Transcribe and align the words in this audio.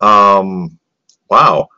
Um, 0.00 0.78
wow. 1.30 1.68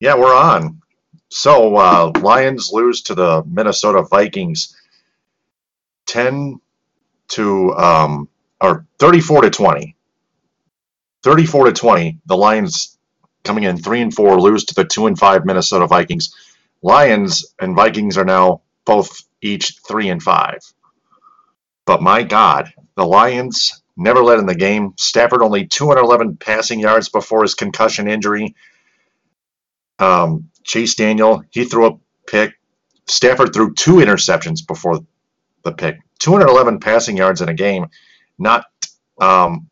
Yeah, 0.00 0.16
we're 0.16 0.34
on. 0.34 0.80
So, 1.28 1.76
uh, 1.76 2.12
Lions 2.20 2.70
lose 2.72 3.02
to 3.02 3.14
the 3.14 3.44
Minnesota 3.46 4.02
Vikings 4.02 4.76
10 6.06 6.60
to, 7.28 7.74
um, 7.74 8.28
or 8.60 8.86
34 8.98 9.42
to 9.42 9.50
20. 9.50 9.96
34 11.22 11.66
to 11.66 11.72
20. 11.72 12.18
The 12.26 12.36
Lions 12.36 12.98
coming 13.44 13.64
in 13.64 13.76
3 13.78 14.02
and 14.02 14.14
4 14.14 14.40
lose 14.40 14.64
to 14.66 14.74
the 14.74 14.84
2 14.84 15.06
and 15.06 15.18
5 15.18 15.44
Minnesota 15.44 15.86
Vikings. 15.86 16.34
Lions 16.82 17.54
and 17.60 17.76
Vikings 17.76 18.16
are 18.18 18.24
now 18.24 18.62
both 18.84 19.22
each 19.42 19.78
3 19.86 20.10
and 20.10 20.22
5. 20.22 20.58
But 21.86 22.02
my 22.02 22.22
God, 22.22 22.72
the 22.96 23.04
Lions 23.04 23.79
never 23.96 24.22
led 24.22 24.38
in 24.38 24.46
the 24.46 24.54
game. 24.54 24.94
Stafford 24.96 25.42
only 25.42 25.66
211 25.66 26.36
passing 26.36 26.80
yards 26.80 27.08
before 27.08 27.42
his 27.42 27.54
concussion 27.54 28.08
injury. 28.08 28.54
Um, 29.98 30.50
Chase 30.64 30.94
Daniel, 30.94 31.42
he 31.50 31.64
threw 31.64 31.86
a 31.86 31.98
pick. 32.26 32.54
Stafford 33.06 33.52
threw 33.52 33.74
two 33.74 33.96
interceptions 33.96 34.66
before 34.66 35.00
the 35.64 35.72
pick. 35.72 35.98
211 36.20 36.80
passing 36.80 37.16
yards 37.16 37.40
in 37.40 37.48
a 37.48 37.54
game, 37.54 37.86
not 38.38 38.64
um, 39.20 39.68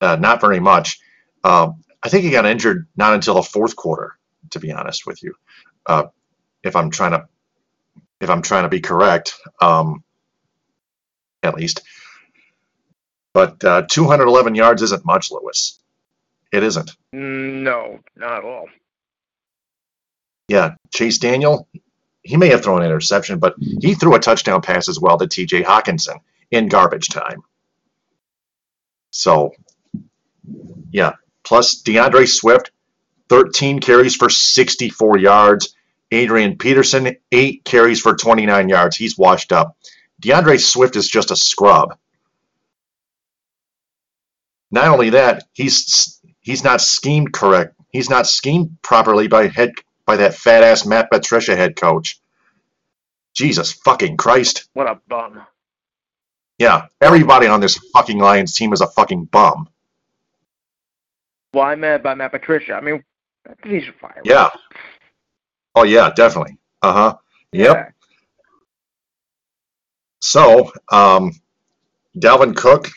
uh, 0.00 0.16
not 0.16 0.40
very 0.40 0.60
much. 0.60 1.00
Um, 1.44 1.82
I 2.02 2.08
think 2.08 2.24
he 2.24 2.30
got 2.30 2.46
injured 2.46 2.88
not 2.96 3.14
until 3.14 3.34
the 3.34 3.42
fourth 3.42 3.76
quarter, 3.76 4.18
to 4.50 4.60
be 4.60 4.72
honest 4.72 5.06
with 5.06 5.22
you. 5.22 5.34
Uh, 5.86 6.04
if 6.62 6.76
I'm 6.76 6.90
trying 6.90 7.12
to, 7.12 7.26
if 8.20 8.30
I'm 8.30 8.42
trying 8.42 8.64
to 8.64 8.68
be 8.68 8.80
correct, 8.80 9.34
um, 9.60 10.02
at 11.42 11.54
least. 11.54 11.82
But 13.34 13.64
uh, 13.64 13.82
211 13.88 14.54
yards 14.54 14.82
isn't 14.82 15.04
much, 15.04 15.30
Lewis. 15.30 15.80
It 16.52 16.62
isn't. 16.62 16.92
No, 17.12 18.00
not 18.14 18.38
at 18.38 18.44
all. 18.44 18.68
Yeah, 20.48 20.74
Chase 20.92 21.18
Daniel, 21.18 21.66
he 22.22 22.36
may 22.36 22.48
have 22.48 22.62
thrown 22.62 22.82
an 22.82 22.86
interception, 22.86 23.38
but 23.38 23.54
he 23.58 23.94
threw 23.94 24.14
a 24.14 24.18
touchdown 24.20 24.60
pass 24.60 24.88
as 24.88 25.00
well 25.00 25.16
to 25.18 25.26
T.J. 25.26 25.62
Hockenson 25.62 26.20
in 26.50 26.68
garbage 26.68 27.08
time. 27.08 27.42
So, 29.10 29.52
yeah. 30.90 31.12
Plus 31.44 31.82
DeAndre 31.82 32.28
Swift, 32.28 32.70
13 33.28 33.80
carries 33.80 34.14
for 34.14 34.28
64 34.28 35.18
yards. 35.18 35.74
Adrian 36.10 36.58
Peterson, 36.58 37.16
eight 37.32 37.64
carries 37.64 38.00
for 38.00 38.14
29 38.14 38.68
yards. 38.68 38.96
He's 38.96 39.16
washed 39.16 39.52
up. 39.52 39.76
DeAndre 40.20 40.60
Swift 40.60 40.96
is 40.96 41.08
just 41.08 41.30
a 41.30 41.36
scrub. 41.36 41.96
Not 44.72 44.88
only 44.88 45.10
that, 45.10 45.44
he's 45.52 46.20
he's 46.40 46.64
not 46.64 46.80
schemed 46.80 47.32
correct. 47.32 47.76
He's 47.90 48.10
not 48.10 48.26
schemed 48.26 48.78
properly 48.82 49.28
by 49.28 49.48
head 49.48 49.72
by 50.06 50.16
that 50.16 50.34
fat 50.34 50.64
ass 50.64 50.86
Matt 50.86 51.10
Patricia 51.10 51.54
head 51.54 51.76
coach. 51.76 52.18
Jesus 53.34 53.72
fucking 53.72 54.16
Christ. 54.16 54.68
What 54.72 54.88
a 54.88 54.98
bum. 55.08 55.42
Yeah, 56.58 56.86
everybody 57.00 57.46
on 57.46 57.60
this 57.60 57.76
fucking 57.92 58.18
Lions 58.18 58.54
team 58.54 58.72
is 58.72 58.80
a 58.80 58.86
fucking 58.86 59.26
bum. 59.26 59.68
Well, 61.54 61.64
I 61.64 61.74
meant 61.74 62.02
by 62.02 62.14
Matt 62.14 62.32
Patricia. 62.32 62.74
I 62.74 62.80
mean, 62.80 63.04
he's 63.64 63.84
fired. 64.00 64.22
Yeah. 64.24 64.48
Oh 65.74 65.84
yeah, 65.84 66.10
definitely. 66.14 66.56
Uh 66.80 66.92
huh. 66.92 67.16
Yep. 67.52 67.76
Yeah. 67.76 67.88
So, 70.20 70.72
um, 70.90 71.32
Dalvin 72.16 72.54
Cook, 72.56 72.90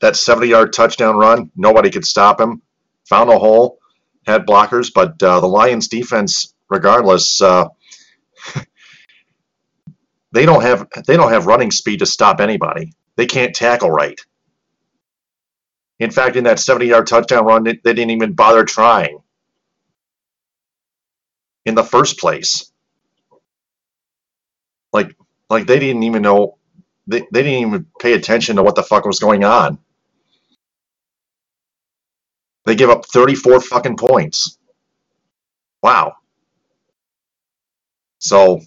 that 0.00 0.16
70 0.16 0.48
yard 0.48 0.72
touchdown 0.72 1.16
run, 1.16 1.50
nobody 1.56 1.90
could 1.90 2.06
stop 2.06 2.40
him. 2.40 2.62
Found 3.08 3.30
a 3.30 3.38
hole, 3.38 3.78
had 4.26 4.46
blockers, 4.46 4.90
but 4.94 5.22
uh, 5.22 5.40
the 5.40 5.46
Lions 5.46 5.88
defense, 5.88 6.54
regardless, 6.68 7.40
uh, 7.40 7.68
they 10.32 10.46
don't 10.46 10.62
have 10.62 10.86
they 11.06 11.16
don't 11.16 11.32
have 11.32 11.46
running 11.46 11.70
speed 11.70 11.98
to 12.00 12.06
stop 12.06 12.40
anybody. 12.40 12.92
They 13.16 13.26
can't 13.26 13.54
tackle 13.54 13.90
right. 13.90 14.18
In 15.98 16.10
fact, 16.10 16.36
in 16.36 16.44
that 16.44 16.58
70 16.58 16.86
yard 16.86 17.06
touchdown 17.06 17.44
run, 17.44 17.64
they, 17.64 17.74
didn't 17.74 18.10
even 18.10 18.32
bother 18.32 18.64
trying 18.64 19.18
in 21.66 21.74
the 21.74 21.84
first 21.84 22.18
place. 22.18 22.72
Like 24.92 25.16
like 25.48 25.66
they 25.66 25.78
didn't 25.78 26.04
even 26.04 26.22
know 26.22 26.58
they, 27.06 27.20
they 27.32 27.42
didn't 27.42 27.68
even 27.68 27.86
pay 28.00 28.14
attention 28.14 28.56
to 28.56 28.62
what 28.62 28.76
the 28.76 28.82
fuck 28.82 29.04
was 29.04 29.18
going 29.18 29.44
on. 29.44 29.78
They 32.66 32.74
give 32.74 32.90
up 32.90 33.06
34 33.06 33.60
fucking 33.60 33.96
points. 33.96 34.58
Wow. 35.82 36.14
So 38.18 38.60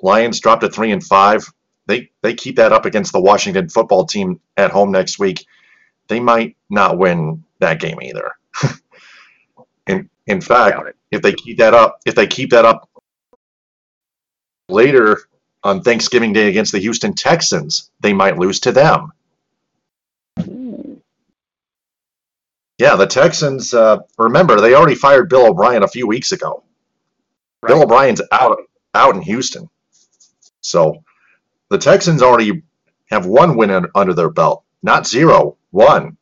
Lions 0.00 0.40
dropped 0.40 0.62
to 0.62 0.68
three 0.70 0.92
and 0.92 1.04
five. 1.04 1.46
They 1.86 2.10
they 2.22 2.34
keep 2.34 2.56
that 2.56 2.72
up 2.72 2.86
against 2.86 3.12
the 3.12 3.20
Washington 3.20 3.68
football 3.68 4.06
team 4.06 4.40
at 4.56 4.70
home 4.70 4.90
next 4.90 5.18
week. 5.18 5.44
They 6.08 6.20
might 6.20 6.56
not 6.70 6.98
win 6.98 7.44
that 7.60 7.80
game 7.80 8.00
either. 8.00 8.32
in 9.86 10.08
in 10.26 10.40
fact, 10.40 10.78
if 11.10 11.22
they 11.22 11.32
keep 11.32 11.58
that 11.58 11.74
up, 11.74 12.00
if 12.06 12.14
they 12.14 12.26
keep 12.26 12.50
that 12.50 12.64
up 12.64 12.88
later 14.68 15.20
on 15.62 15.82
Thanksgiving 15.82 16.32
Day 16.32 16.48
against 16.48 16.72
the 16.72 16.78
Houston 16.78 17.14
Texans, 17.14 17.90
they 18.00 18.12
might 18.12 18.38
lose 18.38 18.60
to 18.60 18.72
them. 18.72 19.12
Yeah, 22.78 22.96
the 22.96 23.06
Texans. 23.06 23.72
Uh, 23.72 23.98
remember, 24.18 24.60
they 24.60 24.74
already 24.74 24.94
fired 24.96 25.28
Bill 25.28 25.46
O'Brien 25.46 25.82
a 25.82 25.88
few 25.88 26.06
weeks 26.06 26.32
ago. 26.32 26.64
Bill 27.66 27.82
O'Brien's 27.82 28.22
out 28.32 28.58
out 28.94 29.16
in 29.16 29.22
Houston, 29.22 29.68
so 30.60 31.04
the 31.70 31.78
Texans 31.78 32.22
already 32.22 32.62
have 33.10 33.26
one 33.26 33.56
win 33.56 33.70
un- 33.70 33.90
under 33.94 34.14
their 34.14 34.30
belt, 34.30 34.64
not 34.82 35.06
zero, 35.06 35.56
one. 35.70 36.16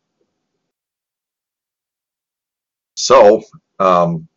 So, 2.97 3.43
um, 3.79 4.29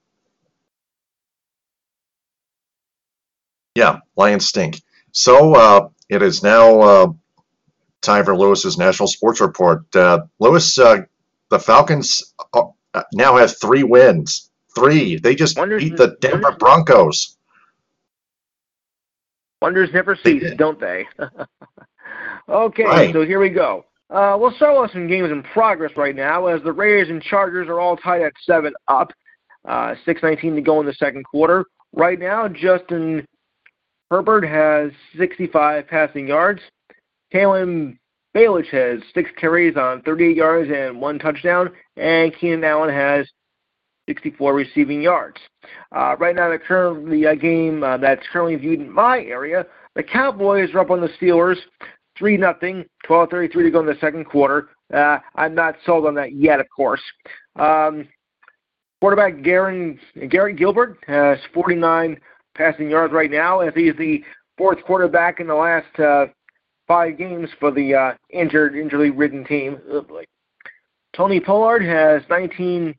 yeah, 3.76 4.00
Lions 4.16 4.48
stink. 4.48 4.82
So 5.12 5.56
uh, 5.56 5.90
it 6.10 6.22
is 6.22 6.44
now 6.44 6.80
uh, 6.82 7.08
time 8.02 8.26
for 8.26 8.38
Lewis's 8.38 8.78
National 8.78 9.08
Sports 9.08 9.42
Report. 9.42 9.94
Uh, 9.96 10.22
Lewis, 10.40 10.78
uh, 10.78 11.04
the 11.58 11.64
Falcons 11.64 12.34
uh, 12.54 13.04
now 13.14 13.38
have 13.38 13.58
three 13.60 13.84
wins. 13.84 14.52
Three. 14.76 15.18
They 15.18 15.36
just 15.36 15.58
Wonders- 15.58 15.84
beat 15.84 15.96
the 15.96 16.18
Denver 16.20 16.42
wonders- 16.44 16.58
Broncos. 16.60 17.38
Wonders 19.62 19.90
never 19.94 20.16
cease, 20.18 20.44
did. 20.44 20.58
don't 20.58 20.80
they? 20.80 21.08
okay, 22.50 22.84
Right. 22.84 23.14
so 23.14 23.26
here 23.26 23.40
we 23.40 23.50
go. 23.50 23.86
Uh, 24.10 24.38
we'll 24.40 24.52
start 24.52 24.80
with 24.80 24.92
some 24.92 25.08
games 25.08 25.32
in 25.32 25.42
progress 25.42 25.92
right 25.98 26.16
now 26.16 26.46
as 26.48 26.62
the 26.64 26.72
Raiders 26.72 27.10
and 27.10 27.22
Chargers 27.24 27.68
are 27.68 27.80
all 27.80 27.98
tied 27.98 28.22
at 28.22 28.34
7 28.44 28.74
up. 28.88 29.12
Uh, 29.68 29.96
6.19 30.06 30.56
to 30.56 30.62
go 30.62 30.80
in 30.82 30.86
the 30.86 30.94
second 30.94 31.24
quarter. 31.24 31.66
Right 31.94 32.20
now, 32.20 32.48
Justin 32.48 33.26
Herbert 34.12 34.46
has 34.46 34.92
65 35.18 35.88
passing 35.88 36.28
yards. 36.28 36.62
Kalen 37.34 37.98
Ballage 38.36 38.68
has 38.68 39.00
six 39.14 39.30
carries 39.38 39.78
on 39.78 40.02
38 40.02 40.36
yards 40.36 40.70
and 40.70 41.00
one 41.00 41.18
touchdown. 41.18 41.72
And 41.96 42.36
Keenan 42.36 42.64
Allen 42.64 42.94
has 42.94 43.28
64 44.08 44.54
receiving 44.54 45.02
yards. 45.02 45.38
Uh, 45.96 46.16
right 46.20 46.36
now, 46.36 46.50
the 46.50 46.60
current 46.60 47.10
the 47.10 47.28
uh, 47.28 47.36
game 47.36 47.84
uh, 47.84 47.98
that's 47.98 48.26
currently 48.32 48.56
viewed 48.56 48.82
in 48.82 48.92
my 48.92 49.20
area, 49.20 49.66
the 49.96 50.04
Cowboys 50.04 50.70
are 50.74 50.80
up 50.80 50.92
on 50.92 51.02
the 51.02 51.10
Steelers, 51.20 51.58
three 52.18 52.38
nothing, 52.38 52.86
12:33 53.08 53.52
to 53.52 53.72
go 53.72 53.80
in 53.80 53.86
the 53.86 53.98
second 54.00 54.26
quarter. 54.26 54.70
Uh, 54.94 55.20
I'm 55.36 55.56
not 55.56 55.76
sold 55.86 56.06
on 56.06 56.16
that 56.16 56.34
yet, 56.34 56.60
of 56.60 56.68
course. 56.76 57.02
Um, 57.56 58.08
quarterback 59.00 59.42
Garen, 59.42 60.00
Garrett 60.30 60.58
Gilbert 60.58 60.98
has 61.08 61.40
49 61.54 62.20
passing 62.56 62.90
yards 62.90 63.14
right 63.14 63.32
now, 63.32 63.62
as 63.62 63.74
he's 63.74 63.96
the 63.98 64.24
fourth 64.58 64.84
quarterback 64.84 65.40
in 65.40 65.48
the 65.48 65.56
last 65.56 66.00
uh, 66.00 66.28
five 66.88 67.18
games 67.18 67.50
for 67.60 67.72
the 67.72 67.94
uh, 67.94 68.14
injured, 68.30 68.76
injury-ridden 68.76 69.46
team. 69.46 69.80
Tony 71.16 71.40
Pollard 71.40 71.84
has 71.84 72.22
19 72.30 72.94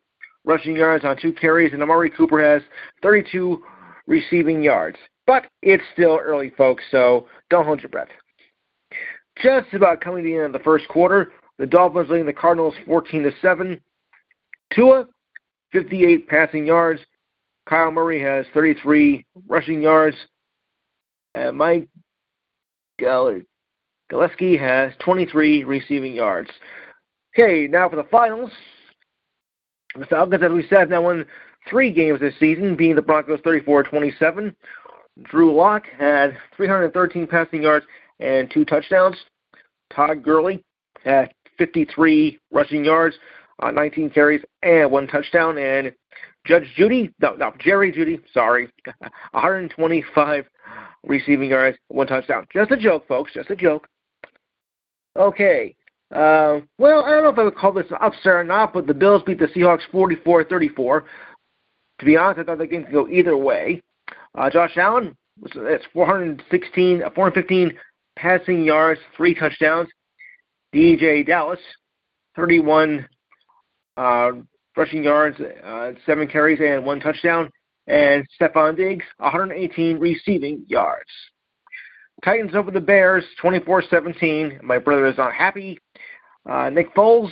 rushing 0.44 0.76
yards 0.76 1.04
on 1.04 1.16
two 1.20 1.32
carries, 1.32 1.72
and 1.72 1.82
Amari 1.82 2.10
Cooper 2.10 2.42
has 2.42 2.62
32 3.02 3.62
receiving 4.06 4.62
yards. 4.62 4.96
But 5.26 5.46
it's 5.62 5.82
still 5.92 6.18
early, 6.22 6.50
folks, 6.56 6.84
so 6.90 7.26
don't 7.50 7.64
hold 7.64 7.80
your 7.80 7.90
breath. 7.90 8.08
Just 9.42 9.72
about 9.74 10.00
coming 10.00 10.24
to 10.24 10.30
the 10.30 10.36
end 10.36 10.46
of 10.46 10.52
the 10.52 10.60
first 10.60 10.88
quarter, 10.88 11.32
the 11.58 11.66
Dolphins 11.66 12.08
leading 12.08 12.26
the 12.26 12.32
Cardinals 12.32 12.74
14 12.86 13.24
to 13.24 13.32
7. 13.42 13.80
Tua, 14.72 15.06
58 15.72 16.28
passing 16.28 16.66
yards. 16.66 17.00
Kyle 17.68 17.90
Murray 17.90 18.22
has 18.22 18.46
33 18.54 19.24
rushing 19.48 19.82
yards. 19.82 20.16
And 21.34 21.56
Mike 21.56 21.88
Galeski 24.10 24.58
has 24.58 24.92
23 25.00 25.64
receiving 25.64 26.14
yards. 26.14 26.50
Okay, 27.34 27.66
now 27.66 27.88
for 27.88 27.96
the 27.96 28.04
finals. 28.04 28.50
The 29.98 30.06
Falcons, 30.06 30.42
as 30.42 30.52
we 30.52 30.66
said, 30.68 30.90
now 30.90 31.02
won 31.02 31.26
three 31.68 31.92
games 31.92 32.20
this 32.20 32.34
season, 32.38 32.76
being 32.76 32.94
the 32.96 33.02
Broncos 33.02 33.40
34-27. 33.40 34.54
Drew 35.22 35.54
Lock 35.54 35.84
had 35.98 36.36
313 36.56 37.26
passing 37.26 37.62
yards 37.62 37.86
and 38.20 38.50
two 38.50 38.64
touchdowns. 38.64 39.16
Todd 39.94 40.22
Gurley 40.22 40.62
had 41.04 41.32
53 41.58 42.38
rushing 42.50 42.84
yards, 42.84 43.16
on 43.60 43.74
19 43.74 44.10
carries, 44.10 44.42
and 44.62 44.90
one 44.90 45.06
touchdown. 45.06 45.58
And 45.58 45.92
Judge 46.46 46.70
Judy, 46.76 47.12
no, 47.20 47.34
no, 47.34 47.52
Jerry 47.58 47.92
Jeudy, 47.92 48.20
sorry, 48.32 48.68
125 49.32 50.46
receiving 51.04 51.50
yards, 51.50 51.78
one 51.88 52.06
touchdown. 52.06 52.46
Just 52.52 52.70
a 52.70 52.76
joke, 52.76 53.06
folks, 53.08 53.32
just 53.32 53.50
a 53.50 53.56
joke. 53.56 53.86
Okay. 55.16 55.74
Uh, 56.14 56.60
well, 56.78 57.04
I 57.04 57.10
don't 57.10 57.24
know 57.24 57.30
if 57.30 57.38
I 57.38 57.44
would 57.44 57.56
call 57.56 57.72
this 57.72 57.90
an 57.90 57.96
upset 58.00 58.26
or 58.26 58.44
not, 58.44 58.72
but 58.72 58.86
the 58.86 58.94
Bills 58.94 59.22
beat 59.26 59.38
the 59.38 59.46
Seahawks 59.46 59.80
44-34. 59.92 61.02
To 61.98 62.04
be 62.04 62.16
honest, 62.16 62.40
I 62.40 62.44
thought 62.44 62.58
the 62.58 62.66
game 62.66 62.84
could 62.84 62.92
go 62.92 63.08
either 63.08 63.36
way. 63.36 63.82
Uh, 64.36 64.50
Josh 64.50 64.76
Allen, 64.76 65.16
it's 65.42 65.84
416, 65.92 67.00
415 67.14 67.72
passing 68.16 68.64
yards, 68.64 69.00
three 69.16 69.34
touchdowns. 69.34 69.88
DeeJay 70.74 71.26
Dallas, 71.26 71.60
31 72.36 73.08
uh, 73.96 74.30
rushing 74.76 75.02
yards, 75.02 75.38
uh, 75.40 75.92
seven 76.04 76.28
carries, 76.28 76.60
and 76.60 76.84
one 76.84 77.00
touchdown. 77.00 77.50
And 77.86 78.26
Stefon 78.38 78.76
Diggs, 78.76 79.04
118 79.18 79.98
receiving 79.98 80.64
yards. 80.68 81.08
Titans 82.24 82.54
over 82.54 82.70
the 82.70 82.80
Bears, 82.80 83.24
24-17. 83.42 84.62
My 84.62 84.78
brother 84.78 85.06
is 85.06 85.18
not 85.18 85.34
happy. 85.34 85.78
Uh, 86.48 86.70
Nick 86.70 86.94
Foles, 86.94 87.30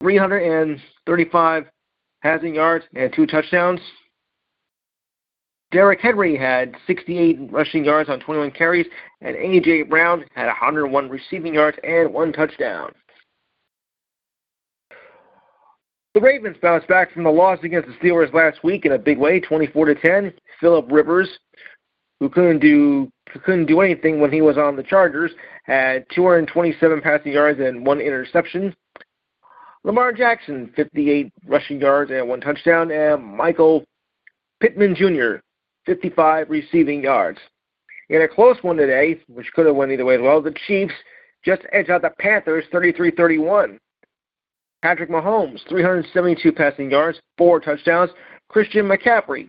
335 0.00 1.64
passing 2.22 2.54
yards 2.54 2.84
and 2.94 3.12
two 3.12 3.26
touchdowns. 3.26 3.80
Derrick 5.70 6.00
Henry 6.00 6.36
had 6.36 6.76
68 6.86 7.50
rushing 7.50 7.84
yards 7.84 8.08
on 8.08 8.20
21 8.20 8.52
carries, 8.52 8.86
and 9.22 9.34
A.J. 9.34 9.82
Brown 9.82 10.24
had 10.34 10.46
101 10.46 11.08
receiving 11.08 11.54
yards 11.54 11.76
and 11.82 12.12
one 12.12 12.32
touchdown. 12.32 12.92
The 16.14 16.20
Ravens 16.20 16.56
bounced 16.62 16.86
back 16.86 17.12
from 17.12 17.24
the 17.24 17.30
loss 17.30 17.58
against 17.64 17.88
the 17.88 17.94
Steelers 17.94 18.32
last 18.32 18.62
week 18.62 18.86
in 18.86 18.92
a 18.92 18.98
big 18.98 19.18
way, 19.18 19.40
24 19.40 19.86
to 19.86 19.94
10. 19.96 20.32
Philip 20.60 20.86
Rivers, 20.92 21.28
who 22.20 22.28
couldn't 22.28 22.60
do 22.60 23.10
couldn't 23.44 23.66
do 23.66 23.80
anything 23.80 24.20
when 24.20 24.32
he 24.32 24.42
was 24.42 24.58
on 24.58 24.76
the 24.76 24.82
Chargers, 24.82 25.32
had 25.64 26.06
227 26.14 27.00
passing 27.00 27.32
yards 27.32 27.60
and 27.60 27.84
one 27.86 28.00
interception. 28.00 28.74
Lamar 29.82 30.12
Jackson, 30.12 30.72
58 30.76 31.32
rushing 31.46 31.80
yards 31.80 32.10
and 32.10 32.28
one 32.28 32.40
touchdown, 32.40 32.90
and 32.90 33.24
Michael 33.24 33.84
Pittman 34.60 34.94
Jr., 34.94 35.36
55 35.86 36.48
receiving 36.48 37.02
yards. 37.02 37.38
In 38.08 38.22
a 38.22 38.28
close 38.28 38.56
one 38.62 38.76
today, 38.76 39.20
which 39.28 39.52
could 39.52 39.66
have 39.66 39.76
went 39.76 39.92
either 39.92 40.04
way 40.04 40.14
as 40.14 40.20
well, 40.20 40.40
the 40.40 40.54
Chiefs 40.66 40.94
just 41.44 41.62
edged 41.72 41.90
out 41.90 42.02
the 42.02 42.10
Panthers 42.18 42.64
33-31. 42.72 43.78
Patrick 44.82 45.10
Mahomes, 45.10 45.66
372 45.68 46.52
passing 46.52 46.90
yards, 46.90 47.18
four 47.38 47.60
touchdowns. 47.60 48.10
Christian 48.48 48.86
McCaffrey, 48.86 49.48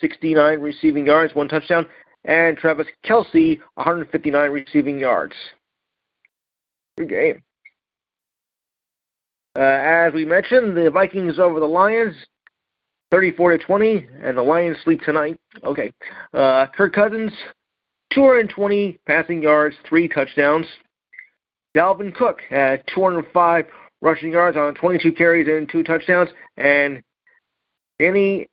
69 0.00 0.60
receiving 0.60 1.06
yards, 1.06 1.34
one 1.34 1.48
touchdown. 1.48 1.86
And 2.26 2.56
Travis 2.58 2.86
Kelce 3.04 3.58
159 3.74 4.50
receiving 4.50 4.98
yards. 4.98 5.34
Good 6.98 7.08
game. 7.08 7.42
Uh, 9.56 9.62
as 9.62 10.12
we 10.12 10.24
mentioned, 10.24 10.76
the 10.76 10.90
Vikings 10.90 11.38
over 11.38 11.60
the 11.60 11.66
Lions, 11.66 12.14
34 13.10 13.56
to 13.56 13.64
20, 13.64 14.06
and 14.22 14.36
the 14.36 14.42
Lions 14.42 14.76
sleep 14.84 15.00
tonight. 15.02 15.38
Okay. 15.64 15.92
Uh, 16.34 16.66
Kirk 16.76 16.92
Cousins, 16.92 17.32
220 18.12 18.98
passing 19.06 19.42
yards, 19.42 19.76
three 19.88 20.08
touchdowns. 20.08 20.66
Dalvin 21.76 22.14
Cook 22.14 22.40
had 22.50 22.82
205 22.94 23.66
rushing 24.02 24.32
yards 24.32 24.56
on 24.56 24.74
22 24.74 25.12
carries 25.12 25.48
and 25.48 25.68
two 25.68 25.82
touchdowns, 25.82 26.30
and 26.56 27.02
Danny 27.98 28.46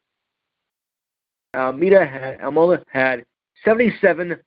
Almeida 1.56 2.06
had, 2.06 2.40
Almola 2.40 2.84
had 2.92 3.24
77 3.66 4.38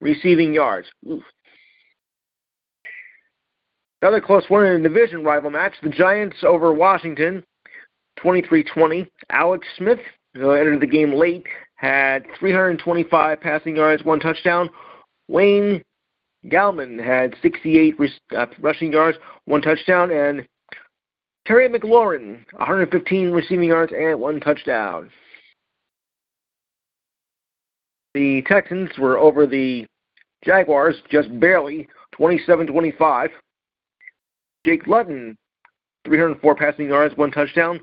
receiving 0.00 0.52
yards. 0.52 0.88
Oof. 1.10 1.22
Another 4.00 4.20
close 4.20 4.44
one 4.48 4.66
in 4.66 4.80
a 4.80 4.88
division 4.88 5.22
rival 5.22 5.50
match, 5.50 5.74
the 5.82 5.88
Giants 5.88 6.38
over 6.42 6.72
Washington, 6.72 7.44
23-20. 8.18 9.06
Alex 9.30 9.66
Smith, 9.78 10.00
who 10.34 10.50
entered 10.50 10.80
the 10.80 10.86
game 10.86 11.14
late, 11.14 11.46
had 11.76 12.24
325 12.38 13.40
passing 13.40 13.76
yards, 13.76 14.04
one 14.04 14.18
touchdown. 14.18 14.68
Wayne 15.28 15.82
Gallman 16.46 17.02
had 17.02 17.36
68 17.42 17.94
uh, 18.36 18.46
rushing 18.60 18.92
yards, 18.92 19.18
one 19.44 19.62
touchdown, 19.62 20.10
and 20.10 20.46
Terry 21.46 21.68
McLaurin, 21.68 22.44
115 22.52 23.30
receiving 23.30 23.68
yards 23.68 23.92
and 23.96 24.20
one 24.20 24.40
touchdown. 24.40 25.10
The 28.14 28.42
Texans 28.42 28.90
were 28.98 29.18
over 29.18 29.46
the 29.46 29.86
Jaguars 30.44 30.96
just 31.10 31.28
barely, 31.40 31.88
27-25. 32.18 33.28
Jake 34.64 34.86
Luton, 34.86 35.36
304 36.04 36.54
passing 36.54 36.88
yards, 36.88 37.16
one 37.16 37.30
touchdown. 37.30 37.80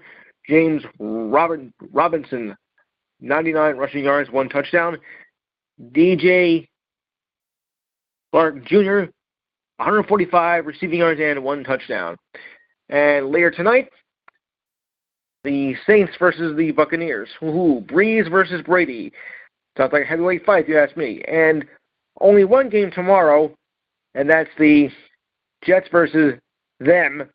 James 0.47 0.83
Robin, 0.99 1.73
Robinson, 1.91 2.55
99 3.21 3.75
rushing 3.75 4.03
yards, 4.03 4.29
one 4.29 4.49
touchdown. 4.49 4.97
DJ 5.91 6.67
Chark 8.33 8.65
Jr., 8.65 9.11
145 9.77 10.65
receiving 10.65 10.99
yards 10.99 11.19
and 11.23 11.43
one 11.43 11.63
touchdown. 11.63 12.17
And 12.89 13.29
later 13.29 13.51
tonight, 13.51 13.89
the 15.43 15.75
Saints 15.87 16.11
versus 16.19 16.55
the 16.57 16.71
Buccaneers. 16.71 17.29
Ooh, 17.41 17.83
Brees 17.87 18.29
versus 18.29 18.61
Brady. 18.61 19.11
Sounds 19.79 19.93
like 19.93 20.03
a 20.03 20.05
heavyweight 20.05 20.45
fight, 20.45 20.65
if 20.65 20.69
you 20.69 20.77
ask 20.77 20.97
me. 20.97 21.21
And 21.25 21.63
only 22.19 22.43
one 22.43 22.67
game 22.67 22.91
tomorrow, 22.91 23.49
and 24.13 24.29
that's 24.29 24.49
the 24.57 24.89
Jets 25.63 25.87
versus 25.89 26.33
them. 26.81 27.29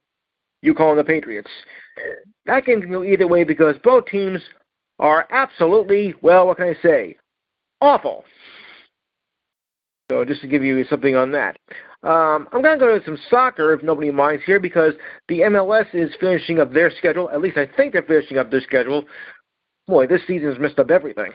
You 0.61 0.75
call 0.75 0.89
them 0.89 0.99
the 0.99 1.05
Patriots. 1.05 1.49
That 2.45 2.67
game 2.67 2.83
can 2.83 2.93
go 2.93 3.03
either 3.03 3.27
way 3.27 3.45
because 3.45 3.77
both 3.83 4.05
teams 4.05 4.43
are 4.99 5.27
absolutely, 5.31 6.15
well, 6.21 6.47
what 6.47 6.59
can 6.59 6.67
I 6.67 6.77
say, 6.83 7.17
awful. 7.81 8.27
So 10.11 10.23
just 10.27 10.43
to 10.43 10.47
give 10.47 10.63
you 10.63 10.85
something 10.91 11.17
on 11.17 11.33
that. 11.33 11.57
Um, 12.03 12.47
I'm 12.53 12.61
going 12.61 12.79
to 12.79 12.85
go 12.85 12.99
to 12.99 13.05
some 13.07 13.19
soccer 13.31 13.73
if 13.73 13.83
nobody 13.83 14.11
minds 14.11 14.43
here 14.45 14.61
because 14.61 14.93
the 15.29 15.41
MLS 15.41 15.87
is 15.95 16.11
finishing 16.21 16.61
up 16.61 16.75
their 16.75 16.91
schedule. 16.91 17.31
At 17.31 17.41
least 17.41 17.57
I 17.57 17.67
think 17.75 17.95
they're 17.95 18.03
finishing 18.03 18.37
up 18.37 18.51
their 18.51 18.61
schedule. 18.61 19.05
Boy, 19.87 20.07
this 20.07 20.21
season's 20.27 20.59
messed 20.59 20.79
up 20.79 20.91
everything. 20.91 21.33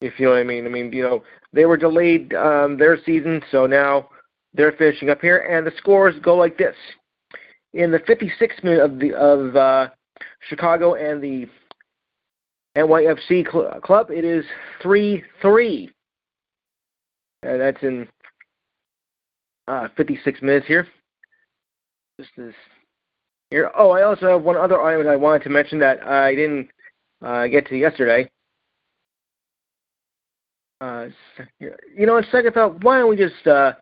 If 0.00 0.18
you 0.18 0.26
know 0.26 0.32
what 0.32 0.40
I 0.40 0.44
mean. 0.44 0.66
I 0.66 0.68
mean, 0.68 0.92
you 0.92 1.02
know, 1.02 1.22
they 1.52 1.64
were 1.64 1.76
delayed 1.76 2.34
um, 2.34 2.76
their 2.76 2.98
season, 3.04 3.42
so 3.50 3.66
now 3.66 4.08
they're 4.54 4.72
finishing 4.72 5.10
up 5.10 5.20
here, 5.20 5.38
and 5.38 5.66
the 5.66 5.72
scores 5.78 6.14
go 6.22 6.34
like 6.36 6.58
this. 6.58 6.76
In 7.72 7.90
the 7.90 7.98
56th 8.00 8.62
minute 8.62 8.80
of 8.80 8.98
the 8.98 9.14
of 9.14 9.56
uh, 9.56 9.88
Chicago 10.48 10.94
and 10.94 11.22
the 11.22 11.46
NYFC 12.76 13.50
cl- 13.50 13.80
club, 13.82 14.10
it 14.10 14.24
is 14.24 14.44
3-3 14.82 15.88
uh, 17.46 17.56
that's 17.56 17.82
in 17.82 18.08
uh, 19.68 19.88
56 19.96 20.42
minutes 20.42 20.66
here. 20.66 20.86
This 22.18 22.28
is 22.38 22.54
here. 23.50 23.70
Oh, 23.76 23.90
I 23.90 24.02
also 24.02 24.28
have 24.28 24.42
one 24.42 24.56
other 24.56 24.80
item 24.82 25.06
I 25.08 25.16
wanted 25.16 25.42
to 25.44 25.50
mention 25.50 25.78
that 25.80 26.02
I 26.06 26.34
didn't 26.34 26.68
uh, 27.22 27.46
get 27.46 27.66
to 27.68 27.76
yesterday. 27.76 28.30
Uh, 30.80 31.06
you 31.58 32.06
know, 32.06 32.18
in 32.18 32.24
second 32.30 32.52
thought, 32.52 32.82
why 32.84 32.98
don't 32.98 33.08
we 33.08 33.16
just 33.16 33.46
uh, 33.46 33.72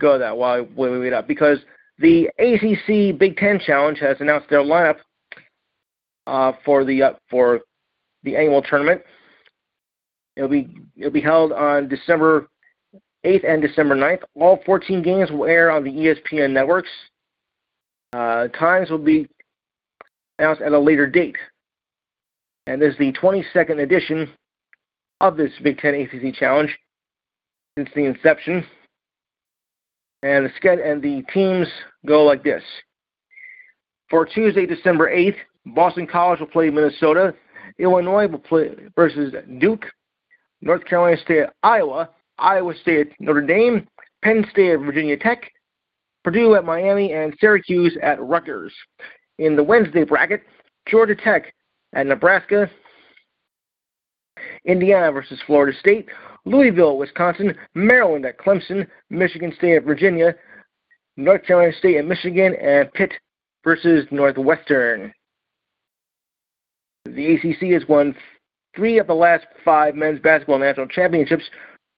go 0.00 0.18
that 0.18 0.36
while 0.36 0.66
we 0.76 0.98
wait 0.98 1.12
up? 1.12 1.28
Because 1.28 1.58
The 1.98 2.28
ACC 2.38 3.18
Big 3.18 3.36
Ten 3.36 3.60
Challenge 3.64 3.98
has 4.00 4.16
announced 4.20 4.48
their 4.50 4.62
lineup 4.62 4.96
uh, 6.26 6.52
for 6.64 6.84
the 6.84 7.02
uh, 7.02 7.12
for 7.30 7.60
the 8.24 8.36
annual 8.36 8.62
tournament. 8.62 9.02
It'll 10.36 10.48
be 10.48 10.68
it'll 10.96 11.12
be 11.12 11.20
held 11.20 11.52
on 11.52 11.88
December 11.88 12.48
8th 13.24 13.48
and 13.48 13.62
December 13.62 13.96
9th. 13.96 14.22
All 14.34 14.60
14 14.64 15.02
games 15.02 15.30
will 15.30 15.44
air 15.44 15.70
on 15.70 15.84
the 15.84 15.90
ESPN 15.90 16.52
networks. 16.52 16.90
Uh, 18.12 18.48
times 18.48 18.90
will 18.90 18.98
be 18.98 19.28
announced 20.38 20.62
at 20.62 20.72
a 20.72 20.78
later 20.78 21.06
date. 21.06 21.36
And 22.66 22.80
this 22.80 22.92
is 22.92 22.98
the 22.98 23.12
22nd 23.12 23.82
edition 23.82 24.30
of 25.20 25.36
this 25.36 25.52
Big 25.62 25.78
Ten 25.78 25.94
ACC 25.94 26.34
Challenge 26.34 26.76
since 27.76 27.88
the 27.94 28.04
inception. 28.04 28.64
And 30.22 30.46
the, 30.46 30.50
schedule, 30.56 30.84
and 30.84 31.00
the 31.00 31.22
teams 31.32 31.68
go 32.04 32.24
like 32.24 32.42
this. 32.42 32.62
For 34.10 34.26
Tuesday, 34.26 34.66
December 34.66 35.14
8th, 35.14 35.36
Boston 35.66 36.06
College 36.06 36.40
will 36.40 36.48
play 36.48 36.70
Minnesota. 36.70 37.34
Illinois 37.78 38.26
will 38.26 38.38
play 38.38 38.70
versus 38.96 39.32
Duke. 39.58 39.84
North 40.60 40.84
Carolina 40.84 41.20
State 41.22 41.40
at 41.40 41.54
Iowa. 41.62 42.10
Iowa 42.38 42.74
State 42.82 43.08
at 43.08 43.20
Notre 43.20 43.42
Dame. 43.42 43.86
Penn 44.22 44.44
State 44.50 44.72
at 44.72 44.80
Virginia 44.80 45.16
Tech. 45.16 45.52
Purdue 46.24 46.56
at 46.56 46.64
Miami. 46.64 47.12
And 47.12 47.34
Syracuse 47.38 47.96
at 48.02 48.20
Rutgers. 48.20 48.72
In 49.38 49.54
the 49.54 49.62
Wednesday 49.62 50.02
bracket, 50.02 50.42
Georgia 50.88 51.14
Tech 51.14 51.54
at 51.92 52.06
Nebraska. 52.06 52.68
Indiana 54.64 55.12
versus 55.12 55.40
Florida 55.46 55.76
State. 55.78 56.08
Louisville, 56.44 56.96
Wisconsin, 56.96 57.54
Maryland 57.74 58.24
at 58.24 58.38
Clemson, 58.38 58.86
Michigan 59.10 59.52
State 59.56 59.76
at 59.76 59.84
Virginia, 59.84 60.34
North 61.16 61.44
Carolina 61.44 61.72
State 61.76 61.98
at 61.98 62.06
Michigan, 62.06 62.54
and 62.54 62.92
Pitt 62.92 63.12
versus 63.64 64.06
Northwestern. 64.10 65.12
The 67.04 67.34
ACC 67.34 67.72
has 67.72 67.88
won 67.88 68.14
three 68.74 68.98
of 68.98 69.06
the 69.06 69.14
last 69.14 69.46
five 69.64 69.94
men's 69.94 70.20
basketball 70.20 70.58
national 70.58 70.86
championships 70.86 71.44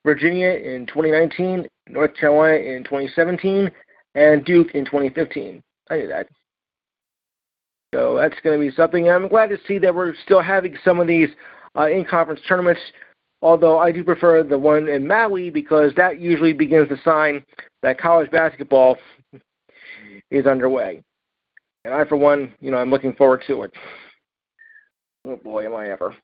Virginia 0.04 0.48
in 0.48 0.86
2019, 0.86 1.68
North 1.88 2.14
Carolina 2.14 2.56
in 2.56 2.84
2017, 2.84 3.70
and 4.14 4.44
Duke 4.44 4.74
in 4.74 4.84
2015. 4.84 5.62
I 5.90 5.96
knew 5.96 6.08
that. 6.08 6.26
So 7.94 8.16
that's 8.16 8.40
going 8.42 8.58
to 8.58 8.66
be 8.66 8.74
something. 8.74 9.10
I'm 9.10 9.28
glad 9.28 9.48
to 9.48 9.58
see 9.66 9.78
that 9.78 9.94
we're 9.94 10.14
still 10.24 10.40
having 10.40 10.76
some 10.84 11.00
of 11.00 11.06
these 11.06 11.28
uh, 11.78 11.88
in 11.88 12.04
conference 12.04 12.40
tournaments, 12.46 12.80
although 13.42 13.78
I 13.78 13.92
do 13.92 14.04
prefer 14.04 14.42
the 14.42 14.58
one 14.58 14.88
in 14.88 15.06
Maui 15.06 15.50
because 15.50 15.92
that 15.96 16.20
usually 16.20 16.52
begins 16.52 16.88
the 16.88 16.98
sign 17.04 17.44
that 17.82 17.98
college 17.98 18.30
basketball 18.30 18.96
is 20.30 20.46
underway. 20.46 21.02
And 21.84 21.94
I, 21.94 22.04
for 22.04 22.16
one, 22.16 22.54
you 22.60 22.70
know, 22.70 22.76
I'm 22.76 22.90
looking 22.90 23.14
forward 23.14 23.42
to 23.46 23.62
it. 23.62 23.72
Oh 25.26 25.36
boy, 25.36 25.66
am 25.66 25.74
I 25.74 25.90
ever. 25.90 26.14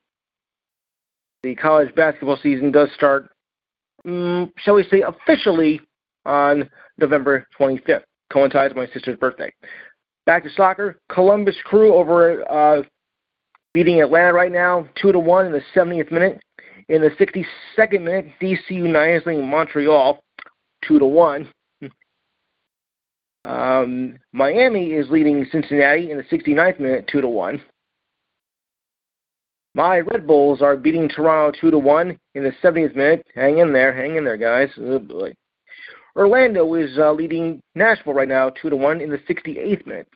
The 1.42 1.54
college 1.54 1.94
basketball 1.94 2.38
season 2.42 2.72
does 2.72 2.88
start, 2.94 3.30
um, 4.04 4.52
shall 4.58 4.74
we 4.74 4.84
say, 4.84 5.02
officially 5.02 5.80
on 6.24 6.68
November 6.98 7.46
25th. 7.58 8.02
Coincides 8.32 8.74
with 8.74 8.88
my 8.88 8.92
sister's 8.92 9.18
birthday. 9.18 9.52
Back 10.24 10.42
to 10.42 10.50
soccer. 10.50 10.98
Columbus 11.08 11.56
Crew 11.64 11.94
over 11.94 12.42
uh, 12.50 12.82
beating 13.76 14.00
Atlanta 14.00 14.32
right 14.32 14.52
now, 14.52 14.88
two 14.94 15.12
to 15.12 15.18
one 15.18 15.44
in 15.44 15.52
the 15.52 15.60
70th 15.74 16.10
minute. 16.10 16.40
In 16.88 17.02
the 17.02 17.10
62nd 17.10 18.00
minute, 18.00 18.32
DC 18.40 18.70
United 18.70 19.26
leading 19.26 19.46
Montreal, 19.46 20.18
two 20.86 20.98
to 20.98 21.06
one. 21.06 21.48
Um, 23.44 24.18
Miami 24.32 24.86
is 24.88 25.08
leading 25.08 25.46
Cincinnati 25.52 26.10
in 26.10 26.16
the 26.16 26.24
69th 26.24 26.80
minute, 26.80 27.06
two 27.06 27.20
to 27.20 27.28
one. 27.28 27.62
My 29.72 30.00
Red 30.00 30.26
Bulls 30.26 30.62
are 30.62 30.76
beating 30.76 31.08
Toronto 31.08 31.56
two 31.60 31.70
to 31.70 31.78
one 31.78 32.18
in 32.34 32.42
the 32.42 32.50
70th 32.60 32.96
minute. 32.96 33.24
Hang 33.36 33.58
in 33.58 33.72
there, 33.72 33.94
hang 33.94 34.16
in 34.16 34.24
there, 34.24 34.36
guys. 34.36 34.70
Oh 34.80 34.98
boy. 34.98 35.32
Orlando 36.16 36.74
is 36.74 36.98
uh, 36.98 37.12
leading 37.12 37.60
Nashville 37.76 38.14
right 38.14 38.26
now 38.26 38.50
two 38.50 38.68
to 38.68 38.74
one 38.74 39.00
in 39.00 39.10
the 39.10 39.18
68th 39.18 39.86
minute. 39.86 40.08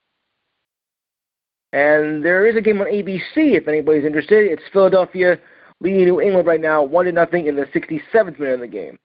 And 1.72 2.24
there 2.24 2.46
is 2.46 2.56
a 2.56 2.60
game 2.60 2.80
on 2.80 2.88
ABC 2.88 3.56
if 3.56 3.68
anybody's 3.68 4.04
interested. 4.04 4.50
It's 4.50 4.62
Philadelphia 4.72 5.38
leading 5.80 6.04
New 6.04 6.20
England 6.20 6.46
right 6.46 6.60
now, 6.60 6.82
one 6.82 7.06
to 7.06 7.12
nothing 7.12 7.46
in 7.46 7.56
the 7.56 7.66
67th 7.66 8.38
minute 8.38 8.54
of 8.54 8.60
the 8.60 8.66
game. 8.66 8.98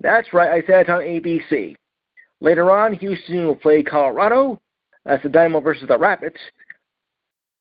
That's 0.00 0.32
right, 0.32 0.50
I 0.50 0.66
said 0.66 0.82
it 0.82 0.90
on 0.90 1.00
ABC. 1.00 1.76
Later 2.40 2.70
on, 2.70 2.92
Houston 2.94 3.46
will 3.46 3.56
play 3.56 3.82
Colorado. 3.82 4.60
That's 5.04 5.22
the 5.22 5.28
Dynamo 5.28 5.60
versus 5.60 5.88
the 5.88 5.98
Rapids. 5.98 6.36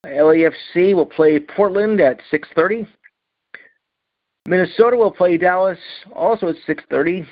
LAFC 0.05 0.93
will 0.93 1.05
play 1.05 1.39
Portland 1.39 2.01
at 2.01 2.19
6:30. 2.29 2.87
Minnesota 4.45 4.97
will 4.97 5.11
play 5.11 5.37
Dallas 5.37 5.79
also 6.13 6.49
at 6.49 6.57
6:30. 6.65 7.25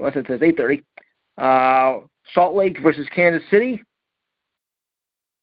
Unless 0.00 0.16
it 0.16 0.26
says 0.26 0.40
8:30. 0.40 0.82
Uh, 1.36 2.00
Salt 2.32 2.54
Lake 2.54 2.78
versus 2.80 3.06
Kansas 3.10 3.46
City. 3.50 3.82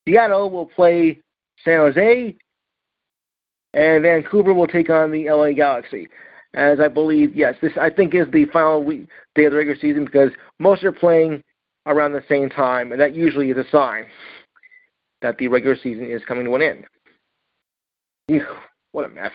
Seattle 0.08 0.50
will 0.50 0.66
play 0.66 1.20
San 1.64 1.78
Jose, 1.78 2.36
and 3.74 4.04
Vancouver 4.04 4.54
will 4.54 4.68
take 4.68 4.90
on 4.90 5.12
the 5.12 5.30
LA 5.30 5.52
Galaxy. 5.52 6.08
As 6.54 6.80
I 6.80 6.88
believe, 6.88 7.36
yes, 7.36 7.56
this 7.62 7.72
I 7.80 7.90
think 7.90 8.14
is 8.14 8.28
the 8.32 8.46
final 8.46 8.84
week, 8.84 9.08
day 9.34 9.46
of 9.46 9.52
the 9.52 9.58
regular 9.58 9.80
season 9.80 10.06
because 10.06 10.30
most 10.60 10.84
are 10.84 10.92
playing 10.92 11.44
around 11.88 12.14
the 12.14 12.24
same 12.30 12.50
time, 12.50 12.92
and 12.92 13.02
that 13.02 13.16
usually 13.16 13.50
is 13.50 13.58
a 13.58 13.70
sign 13.72 14.06
that 15.22 15.38
the 15.38 15.48
regular 15.48 15.76
season 15.76 16.06
is 16.06 16.24
coming 16.26 16.46
to 16.46 16.56
an 16.56 16.62
end. 16.62 16.86
Ew, 18.28 18.46
what 18.92 19.06
a 19.06 19.10
mess. 19.10 19.32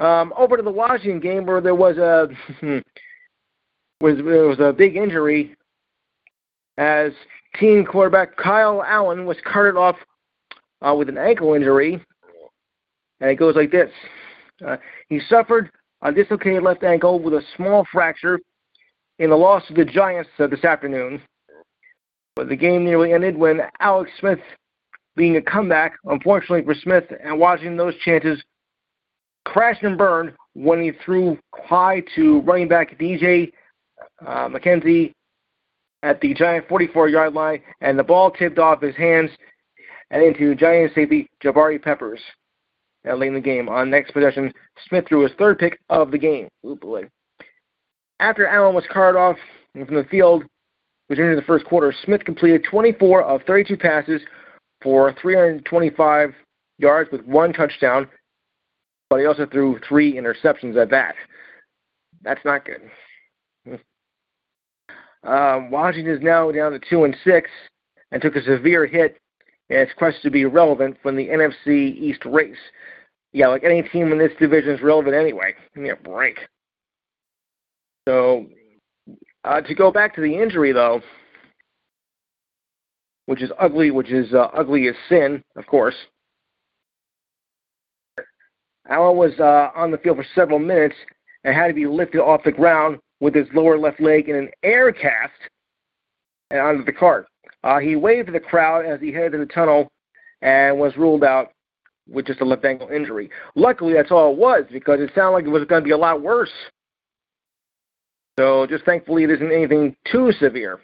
Um, 0.00 0.32
over 0.36 0.56
to 0.56 0.62
the 0.62 0.70
Washington 0.70 1.20
game 1.20 1.46
where 1.46 1.60
there 1.60 1.74
was 1.74 1.96
a 1.98 2.28
was 4.00 4.16
there 4.16 4.48
was 4.48 4.58
a 4.58 4.72
big 4.72 4.96
injury 4.96 5.54
as 6.78 7.12
team 7.58 7.84
quarterback 7.84 8.36
Kyle 8.36 8.82
Allen 8.82 9.26
was 9.26 9.36
carted 9.44 9.76
off 9.76 9.96
uh, 10.86 10.94
with 10.94 11.08
an 11.08 11.18
ankle 11.18 11.54
injury, 11.54 12.02
and 13.20 13.30
it 13.30 13.36
goes 13.36 13.56
like 13.56 13.70
this: 13.70 13.90
uh, 14.66 14.76
He 15.08 15.20
suffered 15.28 15.70
a 16.02 16.12
dislocated 16.12 16.62
left 16.62 16.82
ankle 16.82 17.20
with 17.20 17.34
a 17.34 17.42
small 17.56 17.86
fracture 17.92 18.40
in 19.18 19.30
the 19.30 19.36
loss 19.36 19.68
of 19.68 19.76
the 19.76 19.84
Giants 19.84 20.30
uh, 20.38 20.46
this 20.46 20.64
afternoon. 20.64 21.20
But 22.36 22.48
the 22.48 22.56
game 22.56 22.84
nearly 22.84 23.12
ended 23.12 23.36
when 23.36 23.60
Alex 23.80 24.10
Smith, 24.18 24.38
being 25.16 25.36
a 25.36 25.42
comeback, 25.42 25.94
unfortunately 26.04 26.64
for 26.64 26.74
Smith, 26.74 27.04
and 27.22 27.38
watching 27.38 27.76
those 27.76 27.96
chances 27.98 28.42
crashed 29.44 29.82
and 29.82 29.98
burned 29.98 30.32
when 30.54 30.80
he 30.82 30.92
threw 31.04 31.38
high 31.54 32.02
to 32.14 32.40
running 32.42 32.68
back 32.68 32.98
DJ 32.98 33.52
uh, 34.26 34.48
McKenzie 34.48 35.12
at 36.02 36.20
the 36.20 36.34
Giant 36.34 36.68
44-yard 36.68 37.34
line, 37.34 37.60
and 37.80 37.98
the 37.98 38.04
ball 38.04 38.30
tipped 38.30 38.58
off 38.58 38.80
his 38.80 38.96
hands 38.96 39.30
and 40.10 40.22
into 40.22 40.54
Giant 40.54 40.94
safety 40.94 41.28
Jabari 41.42 41.80
Peppers. 41.80 42.20
And 43.04 43.18
late 43.18 43.28
in 43.28 43.34
the 43.34 43.40
game, 43.40 43.68
on 43.68 43.90
next 43.90 44.12
possession, 44.12 44.52
Smith 44.88 45.06
threw 45.08 45.22
his 45.22 45.32
third 45.38 45.58
pick 45.58 45.78
of 45.88 46.10
the 46.10 46.18
game. 46.18 46.48
Ooh, 46.66 46.76
boy. 46.76 47.08
After 48.18 48.46
Allen 48.46 48.74
was 48.74 48.84
carted 48.90 49.18
off 49.18 49.36
from 49.72 49.94
the 49.94 50.04
field, 50.10 50.44
which 51.06 51.18
ended 51.18 51.38
the 51.38 51.42
first 51.42 51.64
quarter, 51.64 51.94
Smith 52.04 52.24
completed 52.24 52.64
24 52.70 53.22
of 53.22 53.42
32 53.46 53.76
passes 53.76 54.20
for 54.82 55.14
325 55.20 56.34
yards 56.78 57.10
with 57.10 57.24
one 57.24 57.52
touchdown, 57.52 58.08
but 59.08 59.18
he 59.18 59.26
also 59.26 59.46
threw 59.46 59.78
three 59.88 60.14
interceptions 60.14 60.80
at 60.80 60.90
that. 60.90 61.14
That's 62.22 62.44
not 62.44 62.64
good. 62.64 63.80
Um, 65.24 65.70
Washington 65.70 66.14
is 66.14 66.22
now 66.22 66.50
down 66.50 66.72
to 66.72 66.78
two 66.78 67.04
and 67.04 67.16
six, 67.24 67.50
and 68.10 68.22
took 68.22 68.36
a 68.36 68.42
severe 68.42 68.86
hit 68.86 69.18
in 69.68 69.76
its 69.76 69.92
quest 69.96 70.22
to 70.22 70.30
be 70.30 70.44
relevant 70.44 70.96
from 71.02 71.16
the 71.16 71.28
NFC 71.28 71.94
East 71.96 72.24
race. 72.24 72.56
Yeah, 73.32 73.48
like 73.48 73.64
any 73.64 73.82
team 73.82 74.10
in 74.12 74.18
this 74.18 74.32
division 74.38 74.74
is 74.74 74.82
relevant 74.82 75.14
anyway. 75.14 75.54
Give 75.74 75.82
me 75.82 75.90
a 75.90 75.96
break. 75.96 76.38
So, 78.08 78.46
uh, 79.44 79.60
to 79.60 79.74
go 79.74 79.92
back 79.92 80.14
to 80.16 80.20
the 80.20 80.34
injury 80.34 80.72
though, 80.72 81.00
which 83.26 83.42
is 83.42 83.52
ugly, 83.60 83.92
which 83.92 84.10
is 84.10 84.34
uh, 84.34 84.48
ugly 84.54 84.88
as 84.88 84.94
sin, 85.08 85.44
of 85.56 85.66
course. 85.66 85.94
Allen 88.88 89.16
was 89.16 89.32
uh, 89.38 89.70
on 89.76 89.92
the 89.92 89.98
field 89.98 90.16
for 90.16 90.26
several 90.34 90.58
minutes 90.58 90.96
and 91.44 91.54
had 91.54 91.68
to 91.68 91.74
be 91.74 91.86
lifted 91.86 92.20
off 92.20 92.42
the 92.42 92.50
ground 92.50 92.98
with 93.20 93.34
his 93.34 93.46
lower 93.54 93.78
left 93.78 94.00
leg 94.00 94.28
in 94.28 94.36
an 94.36 94.50
air 94.62 94.92
cast 94.92 95.32
and 96.50 96.60
onto 96.60 96.84
the 96.84 96.92
cart. 96.92 97.26
Uh, 97.62 97.78
he 97.78 97.96
waved 97.96 98.26
to 98.26 98.32
the 98.32 98.40
crowd 98.40 98.86
as 98.86 99.00
he 99.00 99.12
headed 99.12 99.32
to 99.32 99.38
the 99.38 99.46
tunnel 99.46 99.88
and 100.42 100.78
was 100.78 100.96
ruled 100.96 101.22
out 101.22 101.52
with 102.08 102.26
just 102.26 102.40
a 102.40 102.44
left 102.44 102.64
ankle 102.64 102.88
injury. 102.88 103.30
Luckily, 103.54 103.92
that's 103.92 104.10
all 104.10 104.32
it 104.32 104.38
was 104.38 104.64
because 104.72 105.00
it 105.00 105.10
sounded 105.14 105.32
like 105.32 105.44
it 105.44 105.50
was 105.50 105.64
going 105.64 105.82
to 105.82 105.84
be 105.84 105.92
a 105.92 105.98
lot 105.98 106.22
worse. 106.22 106.50
So 108.38 108.66
just 108.66 108.84
thankfully 108.84 109.24
it 109.24 109.30
isn't 109.30 109.52
anything 109.52 109.94
too 110.10 110.32
severe. 110.32 110.80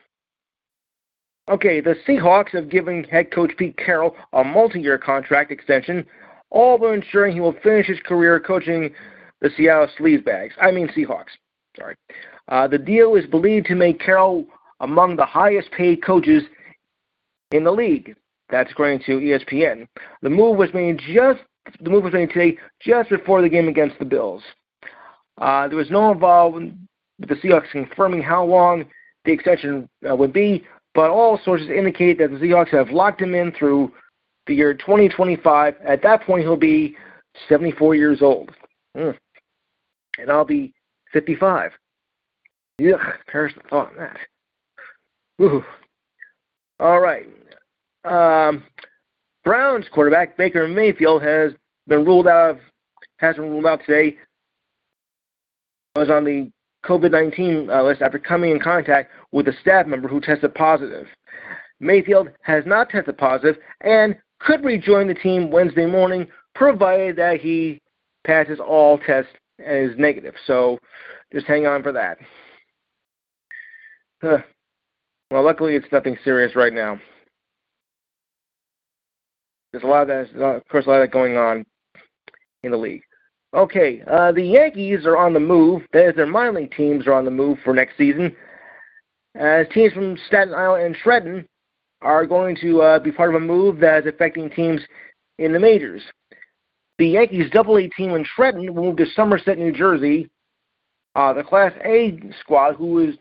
Okay, 1.49 1.81
the 1.81 1.95
Seahawks 2.07 2.51
have 2.51 2.69
given 2.69 3.05
head 3.05 3.31
coach 3.31 3.53
Pete 3.57 3.77
Carroll 3.77 4.17
a 4.33 4.43
multi-year 4.43 4.99
contract 4.99 5.53
extension, 5.53 6.05
all 6.51 6.77
while 6.77 6.93
ensuring 6.93 7.35
he 7.35 7.41
will 7.41 7.55
finish 7.63 7.87
his 7.87 8.01
career 8.01 8.41
coaching 8.41 8.91
the 9.41 9.51
Seattle 9.57 9.89
Sleazebags. 9.99 10.53
I 10.61 10.71
mean 10.71 10.89
Seahawks. 10.89 11.31
Sorry. 11.77 11.97
Uh, 12.49 12.69
the 12.69 12.79
deal 12.79 13.15
is 13.17 13.27
believed 13.27 13.67
to 13.67 13.75
make 13.75 14.01
Carroll 14.01 14.47
among 14.81 15.17
the 15.17 15.27
highest-paid 15.27 16.03
coaches 16.03 16.43
in 17.53 17.65
the 17.65 17.71
league. 17.71 18.15
That's 18.51 18.71
according 18.71 19.01
to 19.07 19.19
ESPN. 19.19 19.89
The 20.23 20.31
move 20.31 20.57
was 20.57 20.73
made 20.73 21.01
just 21.01 21.41
the 21.81 21.91
move 21.91 22.05
was 22.05 22.13
made 22.13 22.31
today, 22.31 22.59
just 22.81 23.11
before 23.11 23.43
the 23.43 23.49
game 23.49 23.69
against 23.69 23.99
the 23.99 24.05
Bills. 24.05 24.43
Uh, 25.39 25.67
there 25.69 25.77
was 25.77 25.91
no 25.91 26.13
involvement 26.13 26.75
with 27.19 27.29
the 27.29 27.35
Seahawks 27.37 27.71
confirming 27.73 28.23
how 28.23 28.45
long 28.45 28.85
the 29.25 29.33
extension 29.33 29.89
uh, 30.09 30.15
would 30.15 30.33
be, 30.33 30.65
but 30.95 31.11
all 31.11 31.41
sources 31.45 31.69
indicate 31.69 32.19
that 32.19 32.31
the 32.31 32.37
Seahawks 32.37 32.69
have 32.69 32.91
locked 32.91 33.21
him 33.21 33.35
in 33.35 33.53
through 33.53 33.93
the 34.47 34.55
year 34.55 34.75
2025. 34.75 35.75
At 35.85 36.03
that 36.03 36.23
point, 36.23 36.43
he'll 36.43 36.57
be 36.57 36.97
74 37.49 37.97
years 37.97 38.23
old. 38.23 38.53
Mm. 38.97 39.17
And 40.19 40.31
I'll 40.31 40.45
be 40.45 40.73
55. 41.13 41.73
Ugh, 42.81 43.01
perish 43.27 43.55
the 43.55 43.63
thought 43.69 43.93
of 43.93 43.99
that. 43.99 44.19
Whew. 45.39 45.65
All 46.79 47.01
right. 47.01 47.27
Um, 48.05 48.65
Browns 49.45 49.87
quarterback 49.93 50.37
Baker 50.37 50.69
Mayfield 50.69 51.23
has 51.23 51.53
been 51.87 52.05
ruled 52.05 52.27
out 52.27 52.51
of, 52.51 52.59
has 53.19 53.37
been 53.37 53.51
ruled 53.51 53.67
out 53.67 53.81
today. 53.87 54.17
Was 55.95 56.11
on 56.11 56.25
the 56.25 56.51
COVID-19 56.85 57.71
uh, 57.71 57.83
list 57.83 58.03
after 58.03 58.19
coming 58.19 58.51
in 58.51 58.61
contact 58.61 59.11
with 59.33 59.49
a 59.49 59.55
staff 59.61 59.87
member 59.87 60.09
who 60.09 60.21
tested 60.21 60.55
positive. 60.55 61.07
Mayfield 61.81 62.29
has 62.43 62.65
not 62.67 62.91
tested 62.91 63.19
positive 63.19 63.57
and 63.81 64.17
could 64.41 64.65
rejoin 64.65 65.09
the 65.09 65.15
team 65.15 65.51
Wednesday 65.51 65.87
morning, 65.87 66.27
provided 66.55 67.17
that 67.17 67.41
he 67.41 67.81
passes 68.27 68.61
all 68.61 68.99
tests 68.99 69.31
as 69.65 69.91
negative. 69.97 70.35
So 70.47 70.79
just 71.33 71.47
hang 71.47 71.67
on 71.67 71.83
for 71.83 71.93
that. 71.93 72.19
Huh. 74.23 74.39
Well, 75.31 75.45
luckily 75.45 75.75
it's 75.75 75.91
nothing 75.93 76.17
serious 76.25 76.55
right 76.55 76.73
now. 76.73 76.99
There's 79.73 79.85
a 79.85 79.89
lot 79.89 80.09
of 80.09 80.09
that, 80.09 80.41
of 80.41 80.69
course, 80.69 80.87
a 80.87 80.89
lot 80.89 80.97
of 80.97 81.03
that 81.03 81.13
going 81.13 81.37
on 81.37 81.65
in 82.63 82.71
the 82.71 82.77
league. 82.77 83.03
Okay, 83.55 84.03
uh, 84.11 84.33
the 84.33 84.43
Yankees 84.43 85.07
are 85.07 85.17
on 85.17 85.33
the 85.33 85.41
move. 85.41 85.83
That 85.93 86.11
is, 86.11 86.17
their 86.17 86.27
minor 86.27 86.61
league 86.61 86.73
teams 86.73 87.07
are 87.07 87.15
on 87.15 87.25
the 87.25 87.31
move 87.31 87.59
for 87.65 87.75
next 87.75 87.97
season. 87.97 88.35
As 89.35 89.67
teams 89.73 89.93
from 89.93 90.19
Staten 90.27 90.55
Island 90.55 90.85
and 90.85 90.95
Trenton 90.95 91.47
are 92.03 92.27
going 92.27 92.57
to 92.63 92.83
uh, 92.83 92.99
be 92.99 93.13
part 93.13 93.35
of 93.35 93.43
a 93.43 93.45
move 93.45 93.79
that 93.81 94.03
is 94.03 94.13
affecting 94.13 94.51
teams 94.51 94.81
in 95.39 95.53
the 95.53 95.61
majors. 95.61 96.03
The 96.99 97.09
Yankees 97.09 97.51
Double 97.51 97.77
A 97.77 97.89
team 97.89 98.13
in 98.13 98.25
Trenton 98.25 98.75
will 98.75 98.85
move 98.85 98.97
to 98.97 99.07
Somerset, 99.15 99.59
New 99.59 99.73
Jersey. 99.73 100.31
Uh, 101.15 101.33
the 101.33 101.43
Class 101.43 101.73
A 101.85 102.19
squad, 102.41 102.75
who 102.75 103.01
is 103.01 103.17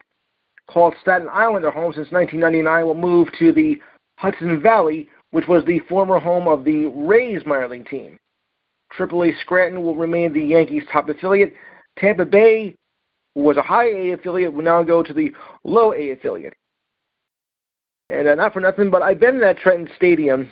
called 0.68 0.96
Staten 1.02 1.28
Islander 1.32 1.72
home 1.72 1.94
since 1.94 2.12
1999, 2.12 2.86
will 2.86 2.94
move 2.96 3.30
to 3.40 3.52
the 3.52 3.82
Hudson 4.18 4.62
Valley, 4.62 5.10
which 5.32 5.48
was 5.48 5.64
the 5.66 5.80
former 5.90 6.20
home 6.20 6.48
of 6.48 6.64
the 6.64 6.86
Rays 6.88 7.42
minor 7.46 7.68
league 7.68 7.88
team. 7.88 8.18
AAA 8.98 9.34
Scranton 9.42 9.84
will 9.84 9.96
remain 9.96 10.32
the 10.32 10.42
Yankees' 10.42 10.84
top 10.92 11.10
affiliate. 11.10 11.54
Tampa 11.98 12.26
Bay, 12.26 12.76
was 13.36 13.58
a 13.58 13.62
high 13.62 13.90
A 13.90 14.12
affiliate, 14.14 14.54
will 14.54 14.64
now 14.64 14.82
go 14.84 15.04
to 15.04 15.14
the 15.14 15.32
low 15.66 15.94
A 15.94 16.12
affiliate. 16.12 16.54
And 18.10 18.28
uh, 18.28 18.36
not 18.36 18.54
for 18.54 18.62
nothing, 18.62 18.90
but 18.90 19.02
I've 19.02 19.20
been 19.20 19.36
in 19.36 19.42
that 19.42 19.58
Trenton 19.58 19.90
Stadium 19.98 20.50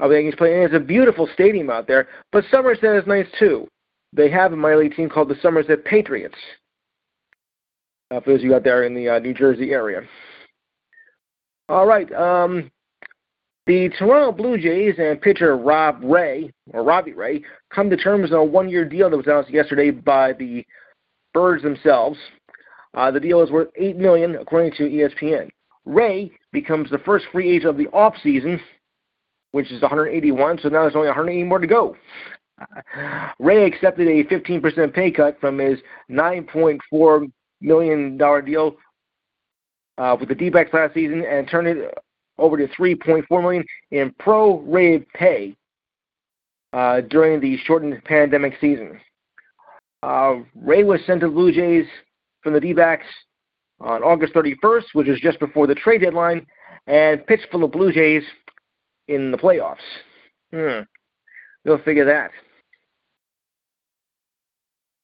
of 0.00 0.10
the 0.10 0.16
Yankees 0.16 0.34
playing. 0.36 0.64
And 0.64 0.64
it's 0.64 0.74
a 0.74 0.84
beautiful 0.84 1.28
stadium 1.34 1.70
out 1.70 1.86
there. 1.86 2.08
But 2.32 2.44
Somerset 2.50 2.96
is 2.96 3.06
nice 3.06 3.26
too. 3.38 3.68
They 4.12 4.30
have 4.30 4.52
a 4.52 4.56
minor 4.56 4.78
league 4.78 4.96
team 4.96 5.08
called 5.08 5.28
the 5.28 5.38
Somerset 5.40 5.84
Patriots. 5.84 6.38
Uh, 8.10 8.20
for 8.20 8.30
those 8.30 8.40
of 8.40 8.44
you 8.44 8.54
out 8.54 8.64
there 8.64 8.84
in 8.84 8.94
the 8.94 9.08
uh, 9.08 9.18
New 9.20 9.34
Jersey 9.34 9.70
area. 9.70 10.02
All 11.68 11.86
right. 11.86 12.12
Um, 12.12 12.70
the 13.66 13.88
Toronto 13.96 14.32
Blue 14.32 14.58
Jays 14.58 14.96
and 14.98 15.20
pitcher 15.20 15.56
Rob 15.56 16.00
Ray, 16.02 16.50
or 16.72 16.82
Robbie 16.82 17.12
Ray, 17.12 17.44
come 17.72 17.88
to 17.90 17.96
terms 17.96 18.32
on 18.32 18.38
a 18.38 18.44
one-year 18.44 18.84
deal 18.84 19.08
that 19.08 19.16
was 19.16 19.26
announced 19.26 19.50
yesterday 19.50 19.92
by 19.92 20.32
the 20.32 20.66
Birds 21.32 21.62
themselves. 21.62 22.18
Uh, 22.94 23.12
the 23.12 23.20
deal 23.20 23.40
is 23.42 23.50
worth 23.52 23.68
eight 23.76 23.96
million, 23.96 24.34
according 24.36 24.72
to 24.72 24.82
ESPN. 24.82 25.48
Ray 25.84 26.32
becomes 26.52 26.90
the 26.90 26.98
first 26.98 27.26
free 27.30 27.48
agent 27.48 27.70
of 27.70 27.76
the 27.76 27.86
offseason, 27.86 28.60
which 29.52 29.70
is 29.70 29.82
181. 29.82 30.58
So 30.62 30.68
now 30.68 30.82
there's 30.82 30.96
only 30.96 31.08
180 31.08 31.44
more 31.44 31.58
to 31.58 31.66
go. 31.66 31.96
Ray 33.38 33.64
accepted 33.64 34.06
a 34.06 34.24
15% 34.24 34.92
pay 34.94 35.10
cut 35.10 35.40
from 35.40 35.58
his 35.58 35.78
9.4 36.10 37.32
million 37.60 38.16
dollar 38.16 38.42
deal 38.42 38.76
uh, 39.98 40.16
with 40.18 40.28
the 40.28 40.34
D-backs 40.34 40.72
last 40.72 40.94
season 40.94 41.24
and 41.24 41.48
turned 41.48 41.68
it 41.68 41.94
over 42.38 42.56
to 42.56 42.66
3.4 42.68 43.24
million 43.42 43.64
in 43.90 44.14
pro-rated 44.18 45.06
pay 45.12 45.54
uh, 46.72 47.00
during 47.02 47.40
the 47.40 47.56
shortened 47.64 48.02
pandemic 48.04 48.54
season. 48.60 49.00
Uh, 50.02 50.36
Ray 50.54 50.84
was 50.84 51.00
sent 51.06 51.20
to 51.20 51.26
the 51.26 51.32
Blue 51.32 51.52
Jays 51.52 51.86
from 52.42 52.54
the 52.54 52.60
D-backs 52.60 53.06
on 53.80 54.02
August 54.02 54.32
31st, 54.34 54.84
which 54.94 55.08
is 55.08 55.20
just 55.20 55.38
before 55.38 55.66
the 55.66 55.74
trade 55.74 56.00
deadline, 56.02 56.46
and 56.86 57.26
pitched 57.26 57.46
for 57.50 57.58
the 57.58 57.66
Blue 57.66 57.92
Jays 57.92 58.22
in 59.10 59.32
the 59.32 59.36
playoffs. 59.36 59.76
Hmm. 60.52 60.82
Go 61.66 61.78
figure 61.84 62.06
that. 62.06 62.30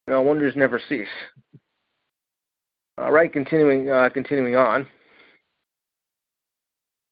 No 0.07 0.23
wonders 0.23 0.55
never 0.57 0.81
cease. 0.89 1.09
All 2.97 3.13
right, 3.13 3.31
continuing 3.31 3.91
uh, 3.91 4.09
continuing 4.09 4.57
on. 4.57 4.87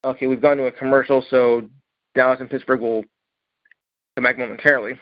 Okay, 0.04 0.26
we've 0.26 0.40
gone 0.40 0.56
to 0.56 0.66
a 0.66 0.72
commercial, 0.72 1.24
so 1.28 1.68
Dallas 2.14 2.40
and 2.40 2.48
Pittsburgh 2.48 2.80
will 2.80 3.04
come 4.16 4.24
back 4.24 4.38
momentarily. 4.38 4.98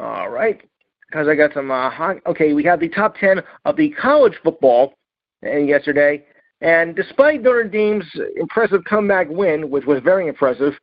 All 0.00 0.30
right, 0.30 0.60
because 1.06 1.28
I 1.28 1.34
got 1.34 1.52
some. 1.52 1.70
Uh, 1.70 1.90
hot, 1.90 2.16
okay, 2.26 2.54
we 2.54 2.64
have 2.64 2.80
the 2.80 2.88
top 2.88 3.16
ten 3.16 3.42
of 3.64 3.76
the 3.76 3.90
college 3.90 4.34
football 4.42 4.94
yesterday, 5.42 6.24
and 6.60 6.96
despite 6.96 7.42
Notre 7.42 7.64
Dame's 7.64 8.06
impressive 8.36 8.84
comeback 8.84 9.28
win, 9.30 9.70
which 9.70 9.86
was 9.86 10.00
very 10.02 10.28
impressive, 10.28 10.74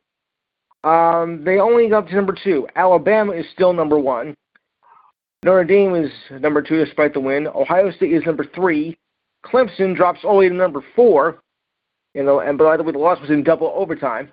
um, 0.84 1.42
they 1.44 1.58
only 1.58 1.88
got 1.88 2.08
to 2.08 2.14
number 2.14 2.34
two. 2.44 2.66
Alabama 2.76 3.32
is 3.32 3.44
still 3.52 3.72
number 3.72 3.98
one. 3.98 4.34
Notre 5.44 5.64
Dame 5.64 5.94
is 5.94 6.10
number 6.40 6.62
two 6.62 6.82
despite 6.84 7.12
the 7.12 7.20
win. 7.20 7.46
Ohio 7.48 7.90
State 7.90 8.12
is 8.12 8.24
number 8.24 8.46
three. 8.54 8.96
Clemson 9.44 9.94
drops 9.94 10.20
all 10.24 10.34
the 10.34 10.38
way 10.38 10.48
to 10.48 10.54
number 10.54 10.82
four. 10.94 11.42
You 12.14 12.22
know, 12.22 12.40
and 12.40 12.56
by 12.56 12.76
the 12.76 12.82
way, 12.82 12.92
the 12.92 12.98
loss 12.98 13.20
was 13.20 13.30
in 13.30 13.44
double 13.44 13.72
overtime. 13.76 14.32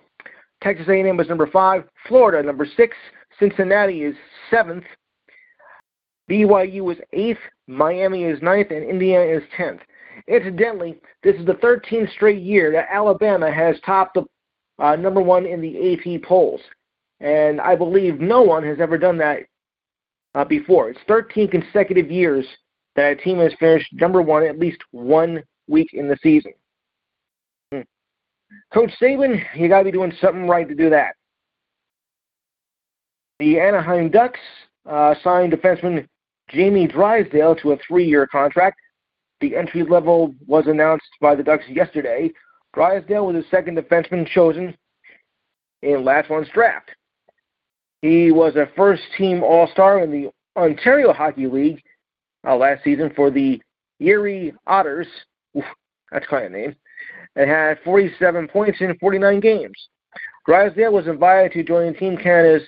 Texas 0.61 0.87
A&M 0.87 1.17
was 1.17 1.27
number 1.27 1.47
five. 1.47 1.83
Florida 2.07 2.41
number 2.41 2.65
six. 2.77 2.95
Cincinnati 3.37 4.03
is 4.03 4.15
seventh. 4.49 4.85
BYU 6.29 6.93
is 6.93 6.99
eighth. 7.11 7.39
Miami 7.67 8.23
is 8.23 8.41
ninth, 8.41 8.71
and 8.71 8.89
Indiana 8.89 9.25
is 9.25 9.43
tenth. 9.57 9.81
Incidentally, 10.27 10.99
this 11.23 11.35
is 11.35 11.45
the 11.45 11.53
13th 11.53 12.11
straight 12.13 12.41
year 12.41 12.71
that 12.71 12.87
Alabama 12.91 13.51
has 13.51 13.75
topped 13.85 14.15
the 14.15 14.25
uh, 14.79 14.95
number 14.95 15.21
one 15.21 15.45
in 15.45 15.61
the 15.61 15.93
AP 15.93 16.23
polls, 16.23 16.61
and 17.19 17.61
I 17.61 17.75
believe 17.75 18.19
no 18.19 18.41
one 18.41 18.63
has 18.63 18.79
ever 18.79 18.97
done 18.97 19.17
that 19.19 19.39
uh, 20.35 20.45
before. 20.45 20.89
It's 20.89 20.99
13 21.07 21.49
consecutive 21.49 22.09
years 22.11 22.45
that 22.95 23.11
a 23.11 23.15
team 23.15 23.39
has 23.39 23.53
finished 23.59 23.91
number 23.93 24.21
one 24.21 24.43
at 24.43 24.59
least 24.59 24.79
one 24.91 25.43
week 25.67 25.89
in 25.93 26.07
the 26.07 26.17
season. 26.21 26.53
Coach 28.73 28.91
Saban, 29.01 29.41
you 29.55 29.67
got 29.67 29.79
to 29.79 29.85
be 29.85 29.91
doing 29.91 30.13
something 30.21 30.47
right 30.47 30.67
to 30.67 30.75
do 30.75 30.89
that. 30.89 31.15
The 33.39 33.59
Anaheim 33.59 34.09
Ducks 34.09 34.39
uh, 34.89 35.15
signed 35.23 35.53
defenseman 35.53 36.07
Jamie 36.49 36.87
Drysdale 36.87 37.55
to 37.57 37.71
a 37.71 37.77
three-year 37.87 38.27
contract. 38.27 38.79
The 39.43 39.57
entry 39.57 39.83
level 39.83 40.33
was 40.47 40.67
announced 40.67 41.09
by 41.19 41.35
the 41.35 41.43
Ducks 41.43 41.65
yesterday. 41.67 42.31
Drysdale 42.73 43.25
was 43.25 43.35
the 43.35 43.43
second 43.51 43.77
defenseman 43.77 44.25
chosen 44.25 44.73
in 45.81 46.05
last 46.05 46.29
month's 46.29 46.49
draft. 46.51 46.89
He 48.01 48.31
was 48.31 48.55
a 48.55 48.69
first-team 48.77 49.43
All-Star 49.43 50.01
in 50.01 50.11
the 50.11 50.29
Ontario 50.55 51.11
Hockey 51.11 51.47
League 51.47 51.83
uh, 52.47 52.55
last 52.55 52.85
season 52.85 53.11
for 53.17 53.29
the 53.29 53.61
Erie 53.99 54.53
Otters. 54.65 55.07
Oof, 55.57 55.65
that's 56.09 56.25
quite 56.25 56.45
a 56.45 56.49
name 56.49 56.73
and 57.35 57.49
had 57.49 57.79
47 57.83 58.47
points 58.47 58.79
in 58.79 58.97
49 58.97 59.41
games. 59.41 59.89
Drysdale 60.45 60.93
was 60.93 61.07
invited 61.07 61.51
to 61.51 61.63
join 61.63 61.93
Team 61.95 62.15
Canada's 62.15 62.63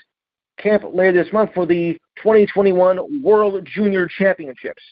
camp 0.60 0.84
later 0.94 1.24
this 1.24 1.32
month 1.32 1.52
for 1.54 1.66
the 1.66 1.94
2021 2.18 3.24
World 3.24 3.66
Junior 3.66 4.10
Championships. 4.18 4.84